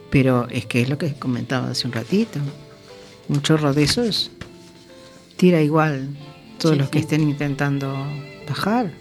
[0.10, 2.40] Pero es que es lo que comentaba hace un ratito.
[3.30, 4.32] Un chorro de esos
[5.38, 6.10] tira igual
[6.58, 7.04] todos Sí, los que sí.
[7.06, 8.06] estén intentando
[8.48, 8.91] bajar.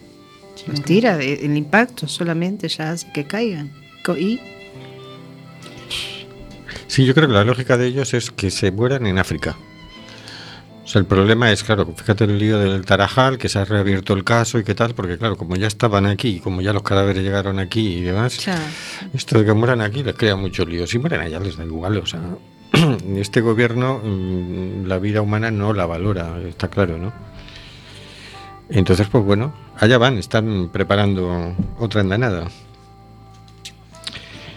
[0.67, 3.71] Los tira, el impacto solamente ya hace que caigan.
[4.19, 4.41] Y
[6.87, 9.57] Sí, yo creo que la lógica de ellos es que se mueran en África.
[10.85, 14.15] O sea, el problema es, claro, fíjate el lío del Tarajal, que se ha reabierto
[14.15, 17.25] el caso y qué tal, porque claro, como ya estaban aquí, como ya los cadáveres
[17.25, 18.39] llegaron aquí y demás,
[19.13, 20.87] esto de que mueran aquí les crea mucho lío.
[20.87, 22.21] Si mueren allá les da igual, o sea,
[23.17, 27.13] este gobierno mm, la vida humana no la valora, está claro, ¿no?
[28.69, 32.49] Entonces, pues bueno, allá van, están preparando otra andanada.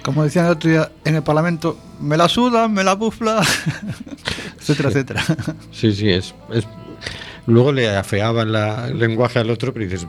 [0.03, 3.41] Como decían el otro día en el Parlamento, me la suda, me la bufla,
[4.59, 5.23] etcétera, etcétera.
[5.71, 6.67] Sí, sí, es, es-
[7.45, 10.05] Luego le afeaban la- el lenguaje al otro, pero dices,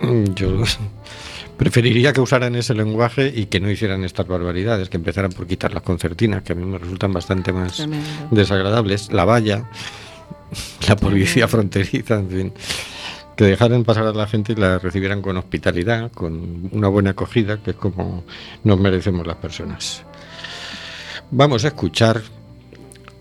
[0.00, 0.62] "Mm, yo
[1.58, 5.74] preferiría que usaran ese lenguaje y que no hicieran estas barbaridades, que empezaran por quitar
[5.74, 8.06] las concertinas, que a mí me resultan bastante más Tremendo.
[8.30, 9.64] desagradables, la valla,
[10.88, 12.52] la policía fronteriza, en fin.
[13.38, 17.62] Que dejaran pasar a la gente y la recibieran con hospitalidad, con una buena acogida,
[17.62, 18.24] que es como
[18.64, 20.02] nos merecemos las personas.
[21.30, 22.20] Vamos a escuchar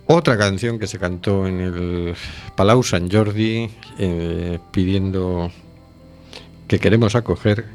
[0.07, 2.15] otra canción que se cantó en el
[2.55, 5.51] Palau Sant Jordi eh, pidiendo
[6.67, 7.65] que queremos acoger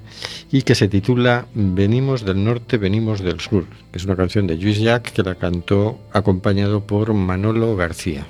[0.50, 3.66] y que se titula Venimos del norte, venimos del sur.
[3.92, 8.26] Es una canción de Luis Jack que la cantó acompañado por Manolo García.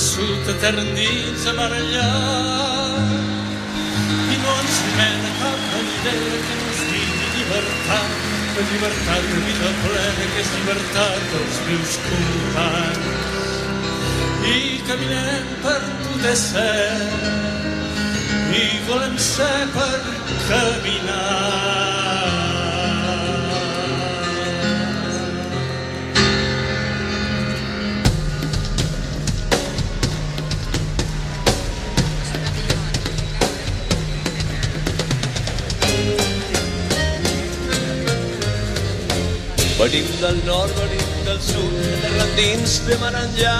[0.00, 1.72] Sud, eternits a mar.
[4.32, 8.10] I no ens mena cap bandera que no es digui llibertat,
[8.54, 13.28] la llibertat de vida plena que és llibertat dels meus companys.
[14.54, 14.58] I
[14.88, 16.96] caminem per poder ser,
[18.62, 20.00] i volem ser per
[20.48, 21.79] caminar.
[39.80, 43.52] Venim del nord, venim del sud, terra endins de mar enllà.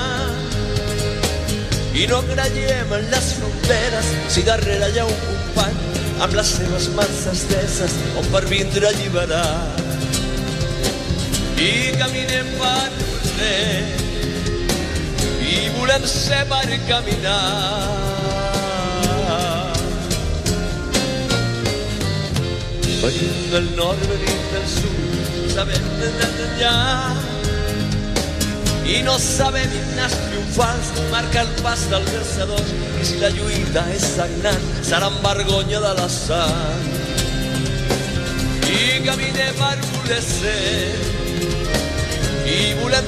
[1.97, 5.79] I no creiem en les fronteres, si darrere hi ha un company
[6.21, 9.55] amb les seves mans esteses on per vindre a alliberar.
[11.57, 13.81] I caminem per poder,
[15.41, 17.41] i volem ser per caminar.
[23.01, 25.10] Venim del nord, venim del sud,
[25.55, 26.77] d'anar enllà.
[28.91, 32.73] I no sabem himnes triomfals, marca el pas del vencedor.
[33.01, 36.89] I si la lluita és sagnant, serà vergonya de la sang.
[38.71, 40.97] I caminem per voler ser,
[42.47, 43.07] i volem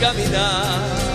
[0.00, 1.07] caminar.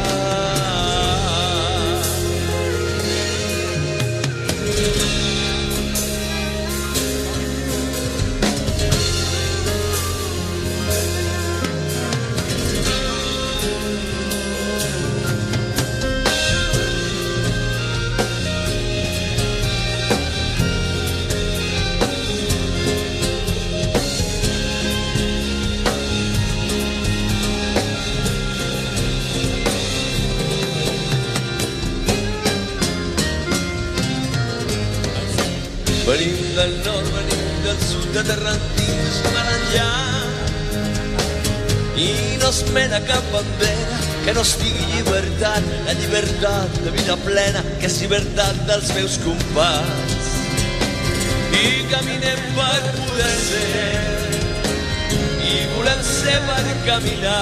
[36.13, 39.85] Venim del nord, venim del sud, de Terrantins, Maranllà.
[41.97, 47.65] I no es mena cap bandera que no estigui llibertat, la llibertat de vida plena,
[47.79, 50.29] que és llibertat dels meus companys.
[51.63, 53.97] I caminem per poder ser,
[55.49, 57.41] i volem ser per caminar.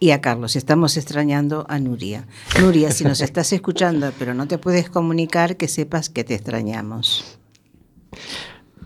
[0.00, 2.26] Y a Carlos, estamos extrañando a Nuria.
[2.60, 7.38] Nuria, si nos estás escuchando pero no te puedes comunicar, que sepas que te extrañamos.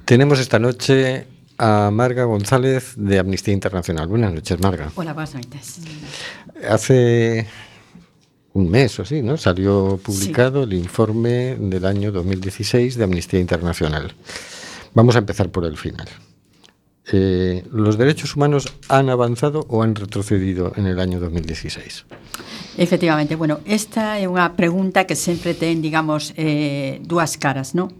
[0.05, 1.27] Tenemos esta noche
[1.61, 4.09] a Marga González de Amnistía Internacional.
[4.09, 4.91] Buenas noches, Marga.
[4.95, 5.81] Hola, buenas noches.
[6.69, 7.47] hace
[8.53, 9.37] un mes o así, ¿no?
[9.37, 10.71] Salió publicado sí.
[10.71, 14.13] el informe del año 2016 de Amnistía Internacional.
[14.95, 16.09] Vamos a empezar por el final.
[17.13, 22.05] Eh, ¿Los derechos humanos han avanzado o han retrocedido en el año 2016?
[22.77, 27.91] Efectivamente, bueno, esta é unha pregunta que sempre ten, digamos, eh, dúas caras, non?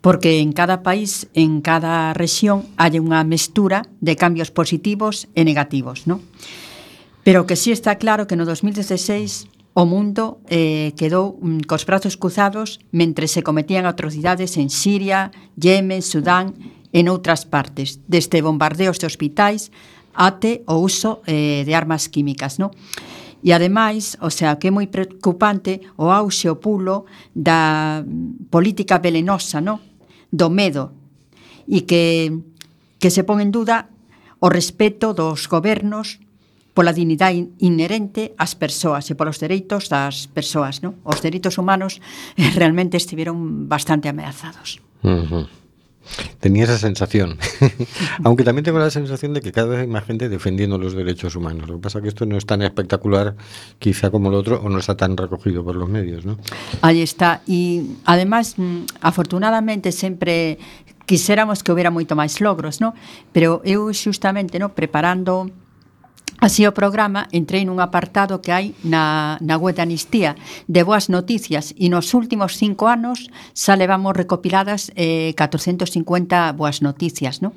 [0.00, 6.08] Porque en cada país, en cada rexión, hai unha mestura de cambios positivos e negativos,
[6.08, 6.24] non?
[7.26, 12.14] Pero que sí está claro que no 2016 o mundo eh, quedou mm, cos brazos
[12.14, 16.54] cruzados mentre se cometían atrocidades en Siria, Yemen, Sudán
[16.94, 19.74] e noutras partes, desde bombardeos de hospitais
[20.14, 22.70] ate o uso eh, de armas químicas, non?
[23.42, 29.02] E ademais, o sea, que é moi preocupante o auxe o pulo da mm, política
[29.02, 29.82] velenosa, non?
[30.30, 30.94] Do medo
[31.66, 32.38] e que,
[33.02, 33.90] que se pon en duda
[34.38, 36.22] o respeto dos gobernos
[36.76, 41.00] pola dignidade inherente ás persoas e polos dereitos das persoas, no?
[41.08, 42.04] Os dereitos humanos
[42.36, 44.84] eh, realmente estiveron bastante ameazados.
[45.00, 45.46] Uh -huh.
[46.38, 47.40] Tenía esa sensación.
[48.24, 51.34] Aunque también tengo la sensación de que cada vez hay más gente defendiendo los derechos
[51.34, 51.66] humanos.
[51.68, 53.34] Lo que pasa es que esto no es tan espectacular
[53.78, 56.36] quizá como lo otro o no está tan recogido por los medios, ¿no?
[56.82, 57.40] Ahí está.
[57.48, 60.58] E además, mm, afortunadamente sempre
[61.06, 62.92] quiséramos que houbera moito máis logros, no?
[63.32, 65.50] Pero eu xustamente, no, preparando
[66.38, 70.36] Así o programa entrei nun apartado que hai na, na web de Anistía
[70.68, 77.40] de boas noticias e nos últimos cinco anos xa levamos recopiladas eh, 450 boas noticias,
[77.40, 77.56] non?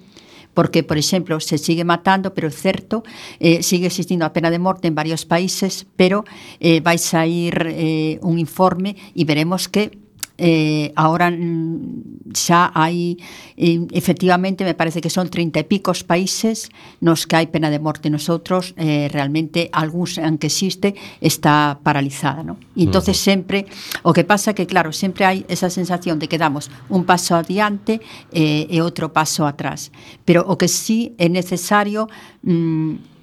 [0.54, 3.04] porque, por exemplo, se sigue matando, pero é certo,
[3.40, 6.26] eh, sigue existindo a pena de morte en varios países, pero
[6.60, 10.09] eh, vai sair eh, un informe e veremos que
[10.40, 13.20] eh, ahora mm, xa hai
[13.60, 16.72] eh, efectivamente me parece que son 30 e picos países
[17.04, 22.42] nos que hai pena de morte nos outros eh, realmente algúns que existe está paralizada
[22.42, 22.56] ¿no?
[22.74, 23.32] e entonces uh -huh.
[23.36, 23.60] sempre
[24.08, 28.00] o que pasa que claro sempre hai esa sensación de que damos un paso adiante
[28.32, 29.92] eh, e outro paso atrás
[30.24, 32.08] pero o que sí é necesario
[32.48, 33.19] mm,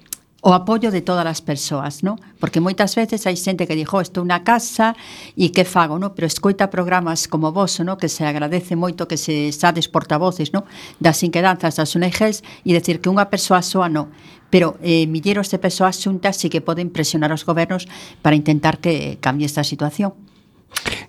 [0.47, 2.15] o apoio de todas as persoas, non?
[2.39, 4.95] Porque moitas veces hai xente que dixo, estou na casa
[5.35, 6.15] e que fago, non?
[6.15, 7.99] Pero escoita programas como vos, non?
[7.99, 10.63] Que se agradece moito que se sades portavoces, non?
[11.03, 14.07] Das inquedanzas das ONGs e decir que unha persoa soa non
[14.47, 17.83] pero eh, milleros de persoas xuntas sí que poden presionar aos gobernos
[18.23, 20.15] para intentar que cambie esta situación.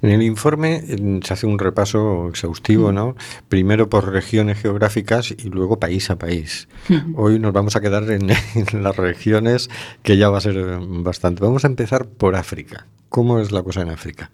[0.03, 3.17] En el informe mm, se hace un repaso exhaustivo, ¿no?
[3.49, 6.69] Primero por regiones geográficas y luego país a país.
[7.15, 9.71] Hoy nos vamos a quedar en, en, las regiones,
[10.03, 11.43] que ya va a ser eh, bastante.
[11.43, 12.87] Vamos a empezar por África.
[13.09, 14.31] ¿Cómo es la cosa en África?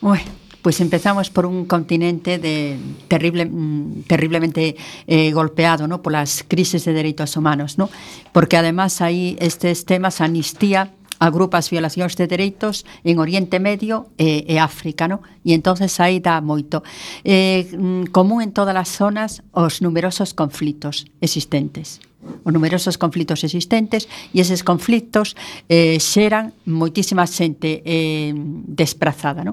[0.00, 0.18] Uy,
[0.64, 4.76] pues empezamos por un continente de terrible, mm, terriblemente
[5.06, 6.00] eh, golpeado ¿no?
[6.00, 7.90] por las crisis de derechos humanos, ¿no?
[8.32, 10.90] porque además hay estos temas, amnistía,
[11.24, 15.24] agrupa as violacións de dereitos en Oriente Medio e, e África, no?
[15.40, 16.84] E entonces aí dá moito.
[17.24, 22.04] Eh, mm, común en todas as zonas os numerosos conflitos existentes
[22.44, 25.36] os numerosos conflitos existentes e eses conflitos
[25.68, 28.32] eh, xeran moitísima xente eh,
[28.64, 29.52] desprazada, No?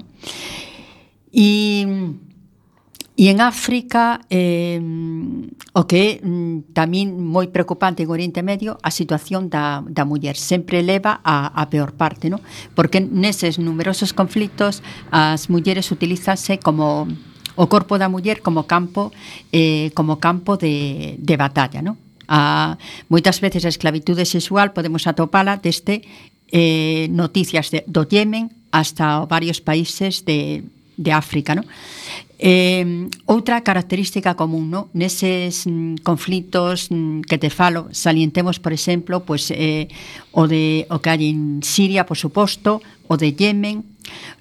[1.32, 1.92] E
[3.12, 4.80] E en África, eh,
[5.76, 10.32] o que é mm, tamén moi preocupante en Oriente Medio, a situación da, da muller
[10.32, 12.40] sempre leva a, a peor parte, no?
[12.72, 14.80] porque neses numerosos conflitos
[15.12, 17.04] as mulleres utilizanse como
[17.52, 19.12] o corpo da muller como campo
[19.52, 22.00] eh, como campo de, de batalla, no?
[22.32, 22.80] A,
[23.12, 26.00] moitas veces a esclavitude sexual podemos atopala desde
[26.48, 30.64] eh, noticias de, do Yemen hasta varios países de,
[30.96, 31.68] de África, non?
[32.44, 34.90] Eh, outra característica común, no?
[34.98, 39.86] neses mm, conflitos mm, que te falo, salientemos, por exemplo, pues, eh,
[40.34, 43.86] o de o que hai en Siria, por suposto, o de Yemen,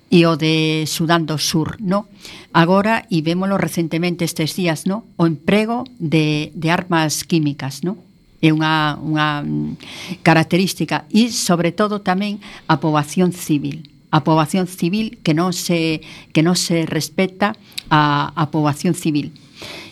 [0.10, 2.10] e o de Sudán do Sur, no?
[2.58, 5.06] Agora, e vémolo recentemente estes días, no?
[5.14, 8.02] O emprego de, de armas químicas, no?
[8.42, 15.18] É unha, unha mm, característica e, sobre todo, tamén a poboación civil a poboación civil
[15.24, 16.04] que non se
[16.36, 17.56] que non se respeta
[17.88, 19.32] a, a poboación civil.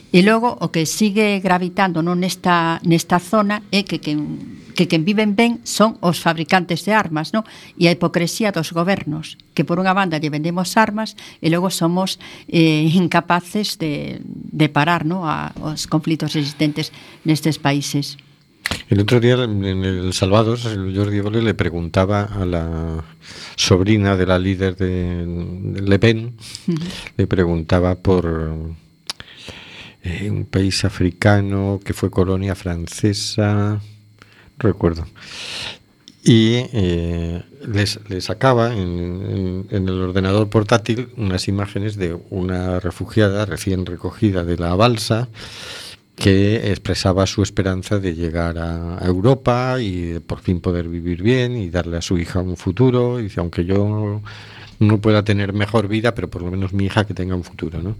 [0.10, 4.18] E logo o que sigue gravitando non nesta nesta zona é que que
[4.80, 7.44] que quen viven ben son os fabricantes de armas, non?
[7.76, 12.16] E a hipocresía dos gobernos, que por unha banda lle vendemos armas e logo somos
[12.48, 15.28] eh, incapaces de, de parar non?
[15.28, 16.96] A, os conflitos existentes
[17.28, 18.16] nestes países.
[18.90, 23.04] El otro día en El Salvador, Jordi Evole le preguntaba a la
[23.56, 26.36] sobrina de la líder de, Le Pen,
[27.16, 28.76] le preguntaba por
[30.02, 33.80] eh, un país africano que fue colonia francesa,
[34.58, 35.06] recuerdo.
[36.24, 42.80] Y eh, les, les, sacaba en, en, en, el ordenador portátil unas imágenes de una
[42.80, 45.30] refugiada recién recogida de la balsa
[46.20, 51.70] que expresaba su esperanza de llegar a, Europa y por fin poder vivir bien y
[51.70, 53.20] darle a su hija un futuro.
[53.20, 54.22] Y dice, aunque yo
[54.80, 57.82] no pueda tener mejor vida, pero por lo menos mi hija que tenga un futuro,
[57.82, 57.96] ¿no?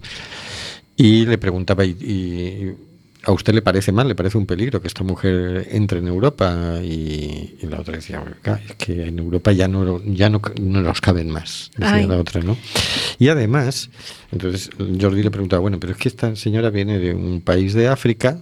[0.96, 2.76] Y le preguntaba, ¿y, y
[3.24, 6.78] ¿A usted le parece mal, le parece un peligro que esta mujer entre en Europa?
[6.82, 8.24] Y, y la otra decía,
[8.66, 12.06] es que en Europa ya no, ya no, no nos caben más, decía Ay.
[12.06, 12.56] la otra, ¿no?
[13.18, 13.90] Y además,
[14.32, 17.88] entonces Jordi le preguntaba, bueno, pero es que esta señora viene de un país de
[17.88, 18.40] África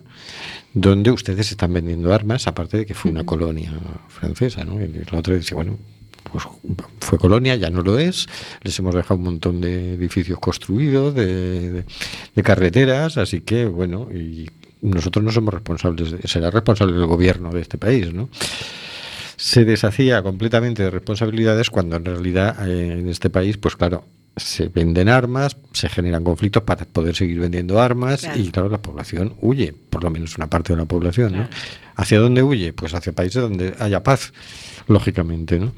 [0.75, 3.73] donde ustedes están vendiendo armas, aparte de que fue una colonia
[4.09, 4.81] francesa, ¿no?
[4.81, 5.77] Y la otra decía, bueno,
[6.31, 6.45] pues
[7.01, 8.29] fue colonia, ya no lo es,
[8.63, 11.85] les hemos dejado un montón de edificios construidos, de, de,
[12.35, 14.49] de carreteras, así que bueno, y
[14.81, 18.29] nosotros no somos responsables, será responsable del gobierno de este país, ¿no?
[19.37, 24.05] Se deshacía completamente de responsabilidades cuando en realidad eh, en este país, pues claro,
[24.39, 28.41] se venden armas, se generan conflictos para poder seguir vendiendo armas claro.
[28.41, 31.45] y claro, la población huye, por lo menos una parte de la población, claro.
[31.45, 31.51] ¿no?
[31.97, 32.73] ¿Hacia dónde huye?
[32.73, 34.33] Pues hacia países donde haya paz,
[34.87, 35.73] lógicamente, ¿no?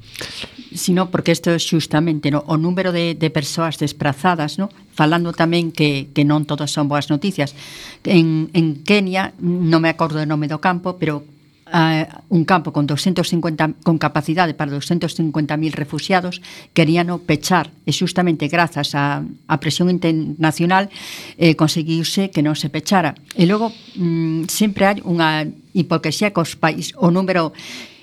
[0.74, 4.68] Sino porque isto é xustamente no, o número de, de persoas desplazadas, no?
[4.94, 7.56] falando tamén que, que non todas son boas noticias.
[8.04, 11.24] En, en Kenia, non me acordo o nome do campo, pero
[11.73, 16.43] a un campo con 250 con capacidade para 250.000 refugiados,
[16.75, 20.91] queríano pechar e xustamente grazas á, a presión internacional
[21.39, 23.14] eh, conseguiuse que non se pechara.
[23.35, 27.55] E logo mm, sempre hai unha hipocresía cos país, o número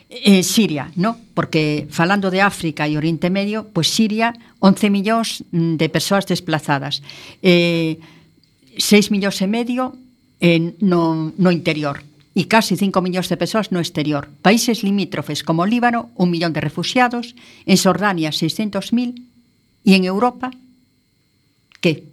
[0.10, 1.20] eh, Siria, no?
[1.36, 4.32] Porque falando de África e Oriente Medio, pois pues Siria
[4.64, 7.04] 11 millóns mm, de persoas desplazadas.
[7.44, 8.00] Eh,
[8.78, 9.98] 6 millóns e medio
[10.40, 12.06] en, no, no interior
[12.38, 14.30] e case 5 millóns de persoas no exterior.
[14.46, 17.34] Países limítrofes como Líbano, un millón de refugiados,
[17.66, 19.18] en Sordania 600.000
[19.82, 20.54] e en Europa
[21.82, 22.06] que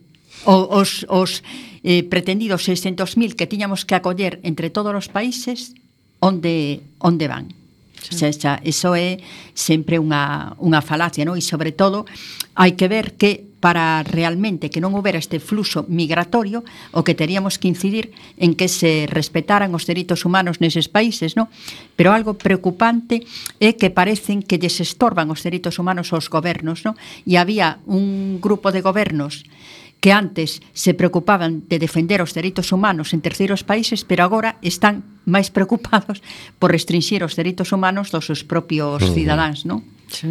[0.49, 1.45] os, os
[1.85, 5.77] eh, pretendidos 600.000 que tiñamos que acoller entre todos os países
[6.25, 7.53] onde onde van.
[8.01, 8.17] Sí.
[8.17, 9.21] Xa, xa, iso é
[9.53, 11.37] sempre unha, unha falacia, non?
[11.37, 12.09] E sobre todo
[12.57, 17.57] hai que ver que para realmente que non houbera este fluxo migratorio, o que teríamos
[17.57, 21.49] que incidir en que se respetaran os dereitos humanos neses países, non?
[21.97, 23.25] Pero algo preocupante
[23.65, 26.93] é que parecen que lles estorban os dereitos humanos aos gobernos, non?
[27.25, 29.49] E había un grupo de gobernos
[29.97, 35.25] que antes se preocupaban de defender os dereitos humanos en terceiros países, pero agora están
[35.25, 36.21] máis preocupados
[36.61, 39.17] por restringir os dereitos humanos dos seus propios uh -huh.
[39.17, 39.81] cidadáns, non?
[40.13, 40.29] Sí.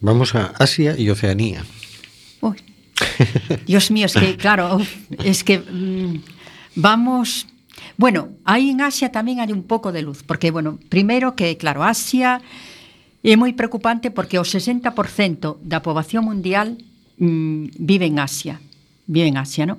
[0.00, 1.64] Vamos a Asia e Oceanía.
[2.40, 2.58] Uy.
[3.66, 4.80] Dios mío, es que, claro,
[5.22, 6.22] es que mmm,
[6.74, 7.46] vamos...
[7.96, 11.84] Bueno, aí en Asia tamén hai un pouco de luz, porque, bueno, primeiro que, claro,
[11.84, 12.40] Asia
[13.22, 16.74] é moi preocupante porque o 60% da poboación mundial
[17.22, 18.58] mmm, vive en Asia,
[19.06, 19.78] vive en Asia, ¿no?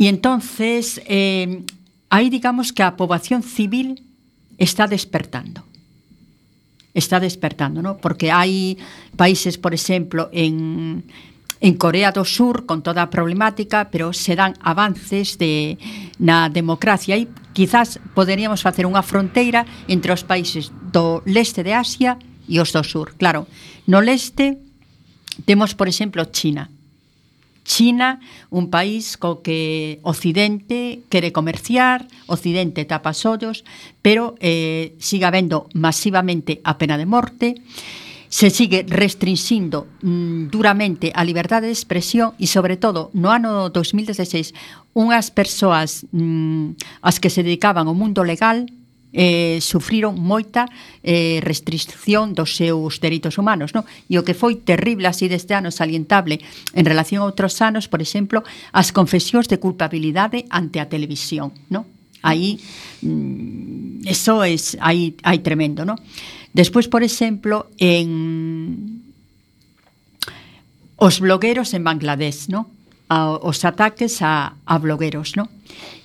[0.00, 1.64] Y entonces, eh,
[2.08, 4.00] aí digamos que a poboación civil
[4.56, 5.67] está despertando
[6.94, 7.96] está despertando, ¿no?
[7.98, 8.76] Porque hai
[9.16, 11.04] países, por exemplo, en
[11.60, 15.74] en Corea do Sur con toda a problemática, pero se dan avances de
[16.22, 22.14] na democracia e quizás poderíamos facer unha fronteira entre os países do leste de Asia
[22.46, 23.18] e os do sur.
[23.18, 23.50] Claro,
[23.90, 24.62] no leste
[25.46, 26.70] temos, por exemplo, China,
[27.68, 33.68] China, un país co que Occidente quere comerciar, Occidente tapa os ollos,
[34.00, 37.60] pero eh, siga vendo masivamente a pena de morte,
[38.28, 44.56] se sigue restringindo mm, duramente a liberdade de expresión e, sobre todo, no ano 2016,
[44.96, 48.64] unhas persoas mm, as que se dedicaban ao mundo legal
[49.18, 50.70] eh, sufriron moita
[51.02, 53.74] eh, restricción dos seus dereitos humanos.
[53.74, 53.82] No?
[54.06, 56.38] E o que foi terrible así deste ano salientable
[56.70, 61.50] en relación a outros anos, por exemplo, as confesións de culpabilidade ante a televisión.
[61.66, 61.90] No?
[62.22, 62.62] Aí
[63.02, 65.98] mm, eso es aí aí tremendo, ¿no?
[66.54, 69.02] Despois, por exemplo, en
[70.94, 72.70] os blogueros en Bangladesh, ¿no?
[73.08, 75.48] os ataques a, a blogueros, ¿no?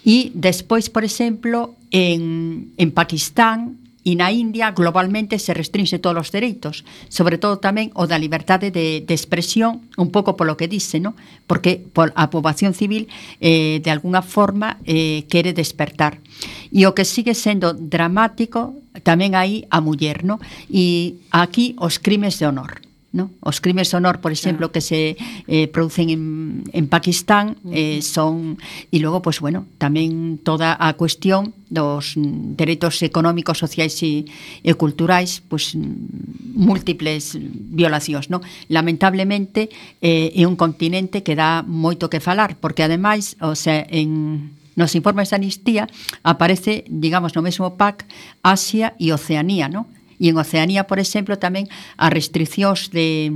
[0.04, 6.32] E despois, por exemplo, en, en Pakistán e na India globalmente se restringe todos os
[6.36, 11.00] dereitos, sobre todo tamén o da liberdade de, de expresión, un pouco polo que dice,
[11.00, 11.16] ¿no?
[11.48, 13.08] porque por a poboación civil
[13.40, 16.20] eh, de alguna forma eh, quere despertar.
[16.68, 18.76] E o que sigue sendo dramático
[19.08, 20.44] tamén aí a muller, ¿no?
[20.68, 22.93] e aquí os crimes de honor.
[23.14, 23.30] No?
[23.46, 24.74] Os crimes de honor, por exemplo, claro.
[24.74, 28.58] que se eh, producen en, en Pakistán eh, son...
[28.90, 32.18] E logo, pois, pues, bueno, tamén toda a cuestión dos
[32.58, 34.26] dereitos económicos, sociais e,
[34.66, 38.34] e culturais, pois, pues, mm, múltiples violacións.
[38.34, 38.42] No?
[38.74, 39.70] Lamentablemente,
[40.02, 44.96] eh, é un continente que dá moito que falar, porque, ademais, o sea, en nos
[44.96, 45.88] informes de anistía
[46.24, 48.06] aparece, digamos, no mesmo PAC
[48.42, 49.86] Asia e Oceanía, non?
[50.22, 53.32] E en Oceanía, por exemplo, tamén as restriccións de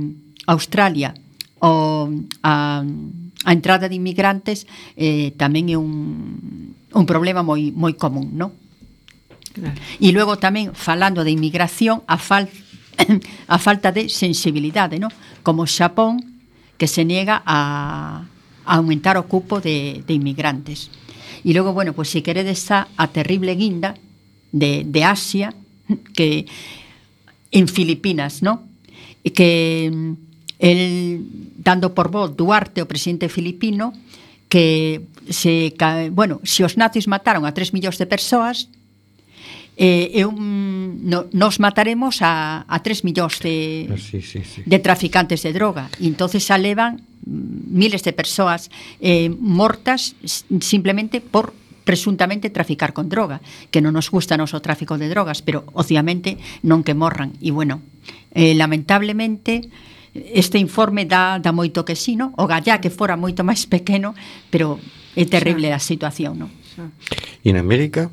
[0.46, 1.14] Australia
[1.58, 2.06] o
[2.42, 2.84] a,
[3.44, 8.54] a entrada de inmigrantes eh, tamén é un, un problema moi moi común, non?
[9.54, 9.74] Claro.
[9.98, 12.46] E logo tamén falando de inmigración, a fal
[13.54, 15.10] a falta de sensibilidade, non?
[15.42, 16.22] Como Xapón
[16.78, 18.22] que se nega a,
[18.64, 20.94] a aumentar o cupo de, de inmigrantes.
[21.42, 23.98] E logo, bueno, pois pues, se queredes a, a terrible guinda
[24.54, 25.54] de, de Asia,
[26.14, 26.46] que
[27.50, 28.62] en Filipinas, ¿no?
[29.22, 30.12] Que mm,
[30.58, 31.26] el
[31.56, 33.92] dando por voz Duarte, o presidente filipino,
[34.48, 35.74] que se
[36.12, 38.72] bueno, se os nazis mataron a 3 millóns de persoas,
[39.78, 44.66] eh, eu, no, nos mataremos a, a 3 millóns de, ah, sí, sí, sí.
[44.66, 45.92] de traficantes de droga.
[46.00, 50.16] E entonces xa levan mm, miles de persoas eh, mortas
[50.58, 51.54] simplemente por
[51.88, 53.40] presuntamente traficar con droga,
[53.72, 57.32] que non nos gusta noso tráfico de drogas, pero obviamente non que morran.
[57.40, 57.80] E bueno,
[58.36, 59.72] eh, lamentablemente
[60.12, 62.36] este informe dá, dá moito que sí, no?
[62.36, 64.12] o gallá que fora moito máis pequeno,
[64.52, 64.76] pero
[65.16, 66.36] é terrible a situación.
[66.36, 66.52] Non?
[67.40, 68.12] E en América?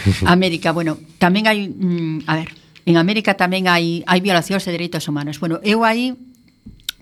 [0.24, 2.48] América, bueno, tamén hai, mm, a ver,
[2.88, 5.36] en América tamén hai hai violacións de dereitos humanos.
[5.36, 6.16] Bueno, eu aí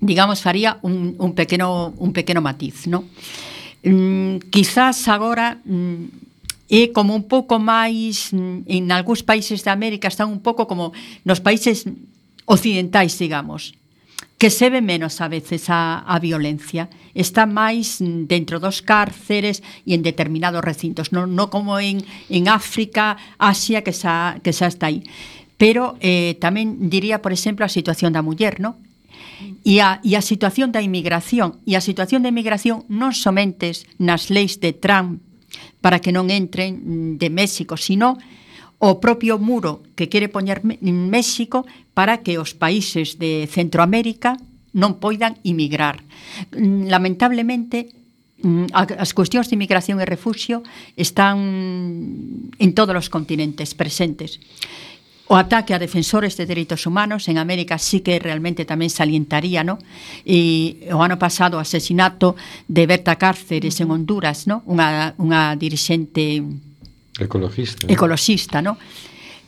[0.02, 3.06] digamos faría un, un pequeno un pequeno matiz, non?
[3.84, 10.08] mm, quizás agora mm, é como un pouco máis mm, en algúns países de América
[10.08, 10.92] están un pouco como
[11.24, 11.88] nos países
[12.44, 13.78] occidentais, digamos
[14.38, 16.88] que se ve menos a veces a, a violencia.
[17.12, 22.46] Está máis mm, dentro dos cárceres e en determinados recintos, non, non como en, en
[22.46, 25.02] África, Asia, que xa, que xa está aí.
[25.58, 28.78] Pero eh, tamén diría, por exemplo, a situación da muller, non?
[29.62, 33.70] E a, e a situación da inmigración, e a situación da inmigración non somente
[34.02, 35.22] nas leis de Trump
[35.80, 38.18] para que non entren de México, sino
[38.78, 44.38] o propio muro que quere poñer en México para que os países de Centroamérica
[44.74, 45.98] non poidan inmigrar.
[46.54, 47.90] Lamentablemente,
[48.42, 50.62] mm, as cuestións de inmigración e refuxio
[50.94, 54.38] están en todos os continentes presentes.
[55.28, 59.76] O ataque a defensores de dereitos humanos en América sí que realmente tamén salientaría, no?
[60.24, 62.32] E o ano pasado o asesinato
[62.64, 64.64] de Berta Cárceres en Honduras, no?
[64.64, 66.40] Unha, unha dirixente
[67.20, 68.80] ecologista, ecologista no?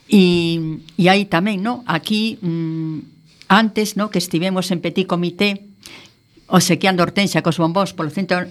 [0.05, 1.81] E, e aí tamén, no?
[1.89, 5.70] Aquí mm, antes, no, que estivemos en Petit Comité
[6.51, 8.51] obsequiando Hortensia cos bombóns polo 150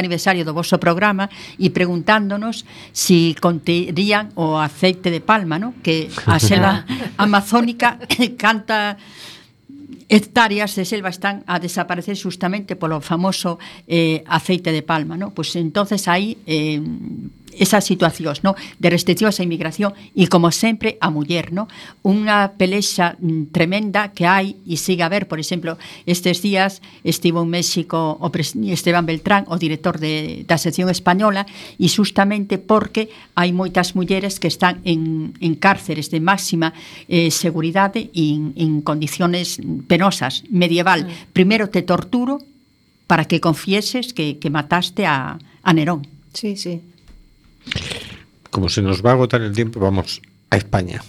[0.00, 1.28] aniversario do vosso programa
[1.60, 2.64] e preguntándonos
[2.96, 5.76] si conterían o aceite de palma, no?
[5.84, 6.88] que a selva
[7.20, 8.00] amazónica
[8.40, 8.96] canta
[10.08, 15.34] hectáreas de selva están a desaparecer justamente polo famoso eh, aceite de palma, ¿no?
[15.34, 16.80] Pues entonces aí eh,
[17.58, 18.54] esas situacións, no?
[18.78, 21.68] de restriccións á inmigración e como sempre a muller, no?
[22.04, 27.42] unha pelexa mm, tremenda que hai e sigue a ver, por exemplo, estes días estivo
[27.42, 28.28] en México o
[28.68, 31.48] Esteban Beltrán, o director de, da sección española,
[31.80, 36.76] e justamente porque hai moitas mulleres que están en, en cárceres de máxima
[37.08, 41.06] eh, seguridade e en, en condiciones penosas, medieval.
[41.06, 41.32] Mm.
[41.32, 42.38] Primeiro te torturo
[43.06, 46.06] para que confieses que, que mataste a, a Nerón.
[46.32, 46.82] Sí, sí.
[48.50, 51.02] Como se nos va a agotar el tiempo, vamos a España.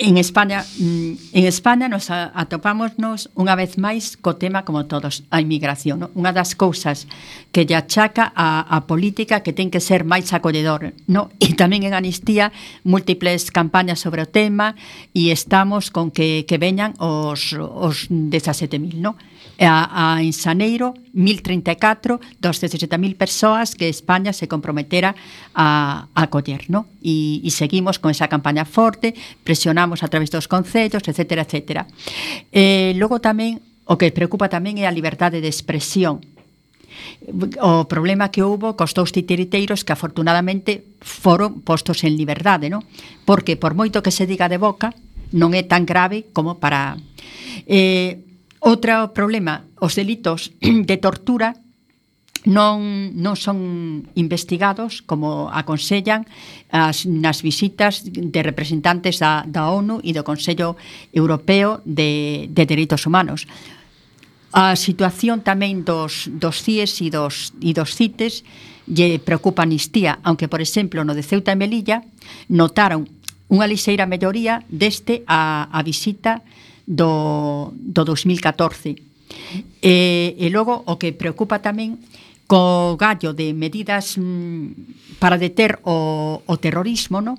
[0.00, 5.42] En España, mm, en España nos atopámonos unha vez máis co tema como todos, a
[5.42, 5.98] inmigración.
[5.98, 6.14] Non?
[6.14, 7.10] Unha das cousas
[7.50, 10.94] que lle achaca a, a política que ten que ser máis acolledor.
[11.10, 11.34] Non?
[11.42, 12.54] E tamén en Anistía,
[12.86, 14.78] múltiples campañas sobre o tema
[15.18, 19.02] e estamos con que, que veñan os, os 17.000.
[19.02, 19.18] Non?
[19.58, 25.18] E a, a, en Xaneiro, 1034 dos 17.000 persoas que España se comprometera
[25.50, 26.86] a, a coller, no?
[27.02, 31.42] E, e seguimos con esa campaña forte, presionamos a través dos concellos, etc.
[31.42, 31.90] etc.
[32.54, 33.58] Eh, logo tamén,
[33.90, 36.22] o que preocupa tamén é a liberdade de expresión,
[37.60, 42.86] o problema que houbo cos dous titiriteiros que afortunadamente foron postos en liberdade, non?
[43.26, 44.94] Porque por moito que se diga de boca,
[45.34, 46.96] non é tan grave como para
[47.66, 48.22] eh,
[48.68, 51.56] Outro problema, os delitos de tortura
[52.44, 56.28] non, non son investigados como aconsellan
[56.68, 60.76] as, nas visitas de representantes da, da ONU e do Consello
[61.16, 63.48] Europeo de, de Dereitos Humanos.
[64.52, 68.44] A situación tamén dos, dos CIES e dos, e dos CITES
[68.84, 72.04] lle preocupa a amnistía, aunque, por exemplo, no de Ceuta e Melilla
[72.52, 73.08] notaron
[73.48, 76.44] unha lixeira melloría deste a, a visita
[76.88, 78.96] do, do 2014.
[79.84, 82.00] E, e logo o que preocupa tamén
[82.48, 87.36] co gallo de medidas mm, para deter o, o terrorismo, no?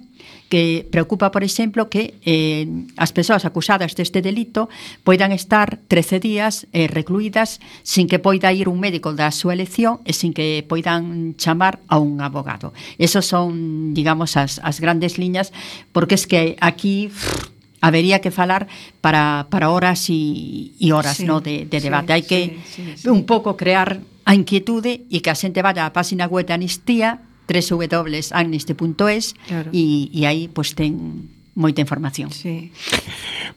[0.50, 2.66] que preocupa, por exemplo, que eh,
[2.98, 4.70] as persoas acusadas deste delito
[5.06, 10.02] poidan estar 13 días eh, recluídas sin que poida ir un médico da súa elección
[10.06, 12.74] e sin que poidan chamar a un abogado.
[12.98, 15.54] Esos son, digamos, as, as grandes liñas,
[15.94, 17.10] porque es que aquí...
[17.10, 18.68] Pff, habería que falar
[19.02, 22.12] para, para horas e, e horas sí, no, de, de debate.
[22.12, 23.10] Sí, Hai que sí, sí, sí.
[23.10, 27.24] un pouco crear a inquietude e que a xente vaya á página web de Amnistía
[27.50, 29.70] www.amniste.es claro.
[29.74, 32.32] e, e aí pues, ten moita información.
[32.32, 32.72] Sí.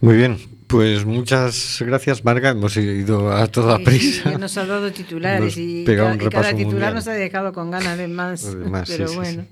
[0.00, 0.40] Muy bien,
[0.72, 2.50] pues muchas gracias, Marga.
[2.50, 4.30] Hemos ido a toda Sí, prisa.
[4.32, 6.94] ya nos ha dado titulares Nos y, pega ca- un y cada titular mundial.
[6.94, 8.42] nos ha dejado con ganas de más.
[8.58, 9.44] De más, sí, pero sí, bueno.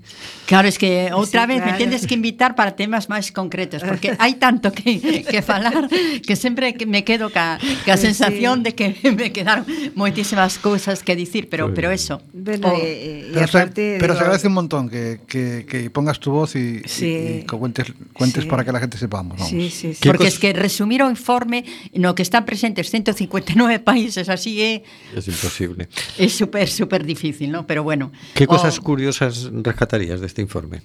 [0.47, 1.77] Claro, es que outra Sí, vez me claro.
[1.77, 5.87] tienes que invitar para temas máis concretos, porque hai tanto que, que falar
[6.25, 8.09] que sempre que me quedo ca Sí.
[8.09, 9.63] sensación de que me quedaron
[9.93, 12.17] moitísimas cousas que dicir, pero pero eso.
[12.33, 13.95] Bueno, o- eh, y Pero, aparte.
[13.95, 17.45] se, pero se digo, agradece un montón que, que, que pongas tu voz y, Sí.
[17.45, 18.49] que cuentes, cuentes Sí.
[18.49, 19.37] para que la gente sepamos.
[19.37, 19.47] Vamos.
[19.53, 19.99] Sí, sí, sí.
[20.01, 23.51] ¿Qué Porque es que resumir o informe no que están presentes 159
[23.89, 24.81] países, así é...
[25.11, 25.91] É imposible.
[26.15, 27.67] É super, super difícil, ¿no?
[27.67, 28.15] Pero bueno...
[28.33, 28.55] Que oh.
[28.55, 28.81] cosas o...
[28.81, 30.81] curiosas rescatarías deste informe?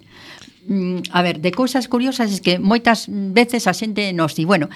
[0.66, 4.66] Mm, a ver, de cousas curiosas es que moitas veces a xente nos di, bueno,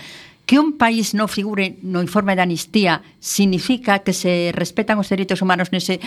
[0.46, 5.42] que un país non figure no informe de amnistía significa que se respetan os dereitos
[5.42, 5.98] humanos nese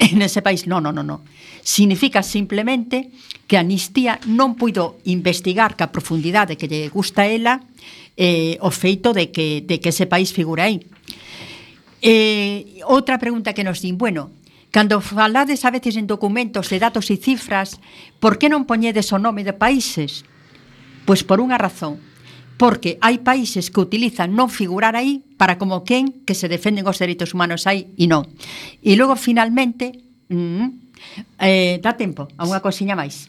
[0.00, 0.66] en ese país.
[0.66, 1.22] No, no, no, no.
[1.62, 3.10] Significa simplemente
[3.46, 7.54] que a amnistía non puido investigar ca profundidade que lle gusta a ela
[8.20, 10.84] eh, o feito de que, de que ese país figura aí.
[12.04, 14.36] Eh, outra pregunta que nos din, bueno,
[14.70, 17.82] Cando falades a veces en documentos de datos e cifras,
[18.22, 20.22] por que non poñedes o nome de países?
[21.02, 21.98] Pois por unha razón,
[22.54, 27.02] porque hai países que utilizan non figurar aí para como quen que se defenden os
[27.02, 28.30] dereitos humanos aí e non.
[28.78, 29.90] E logo, finalmente,
[30.30, 30.94] mm,
[31.42, 33.26] eh, dá tempo a unha cosiña máis.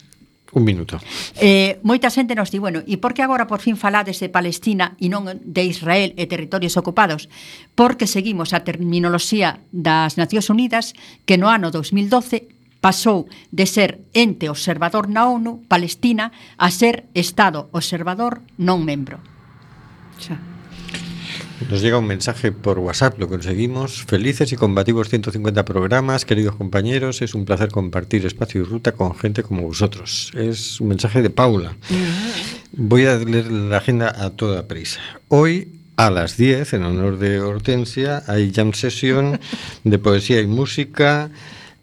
[0.54, 1.00] Un minuto.
[1.40, 5.00] Eh, moita xente nos di, bueno, e por que agora por fin falades de Palestina
[5.00, 7.32] e non de Israel e territorios ocupados?
[7.72, 10.92] Porque seguimos a terminoloxía das Nacións Unidas
[11.24, 12.52] que no ano 2012
[12.84, 19.24] pasou de ser ente observador na ONU Palestina a ser Estado observador non membro.
[20.20, 20.51] Xa.
[21.70, 24.04] Nos llega un mensaje por WhatsApp, lo conseguimos.
[24.04, 27.22] Felices y combativos 150 programas, queridos compañeros.
[27.22, 30.32] Es un placer compartir espacio y ruta con gente como vosotros.
[30.36, 31.76] Es un mensaje de Paula.
[32.74, 35.00] Voy a leer la agenda a toda prisa.
[35.28, 39.40] Hoy a las 10, en honor de Hortensia, hay jam session
[39.84, 41.30] de poesía y música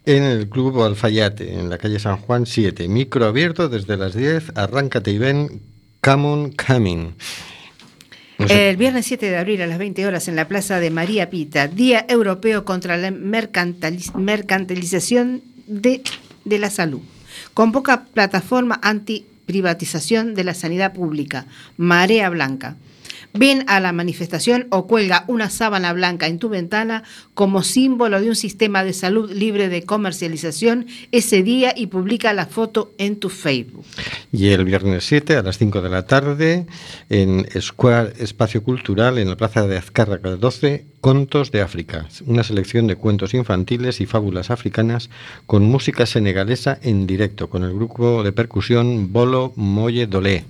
[0.05, 2.87] en el Club Alfayate, en la calle San Juan 7.
[2.87, 4.53] Micro abierto desde las 10.
[4.55, 5.61] Arráncate y ven.
[6.01, 7.13] Come on, coming.
[8.47, 11.67] El viernes 7 de abril a las 20 horas en la Plaza de María Pita,
[11.67, 16.01] Día Europeo contra la mercantiliz- mercantilización de,
[16.45, 17.01] de la salud.
[17.53, 21.45] Convoca plataforma anti-privatización de la sanidad pública,
[21.77, 22.77] Marea Blanca.
[23.33, 27.03] Ven a la manifestación o cuelga una sábana blanca en tu ventana
[27.33, 32.47] como símbolo de un sistema de salud libre de comercialización ese día y publica la
[32.47, 33.85] foto en tu Facebook.
[34.31, 36.65] Y el viernes 7 a las 5 de la tarde
[37.09, 42.87] en Square Espacio Cultural en la Plaza de Azcárraga 12, Contos de África, una selección
[42.87, 45.09] de cuentos infantiles y fábulas africanas
[45.45, 50.45] con música senegalesa en directo con el grupo de percusión Bolo Molle Dolé.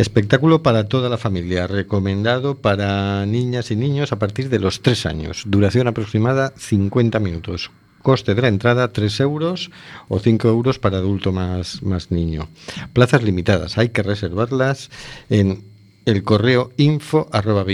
[0.00, 5.04] Espectáculo para toda la familia, recomendado para niñas y niños a partir de los 3
[5.04, 5.42] años.
[5.44, 7.70] Duración aproximada 50 minutos.
[8.00, 9.70] Coste de la entrada 3 euros
[10.08, 12.48] o 5 euros para adulto más, más niño.
[12.94, 14.88] Plazas limitadas, hay que reservarlas
[15.28, 15.64] en
[16.06, 17.66] el correo info arroba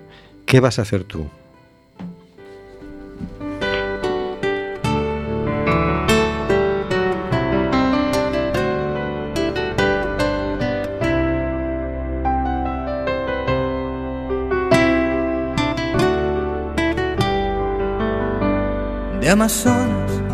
[0.46, 1.30] ¿Qué vas a hacer tú?
[19.28, 19.97] De Amazonas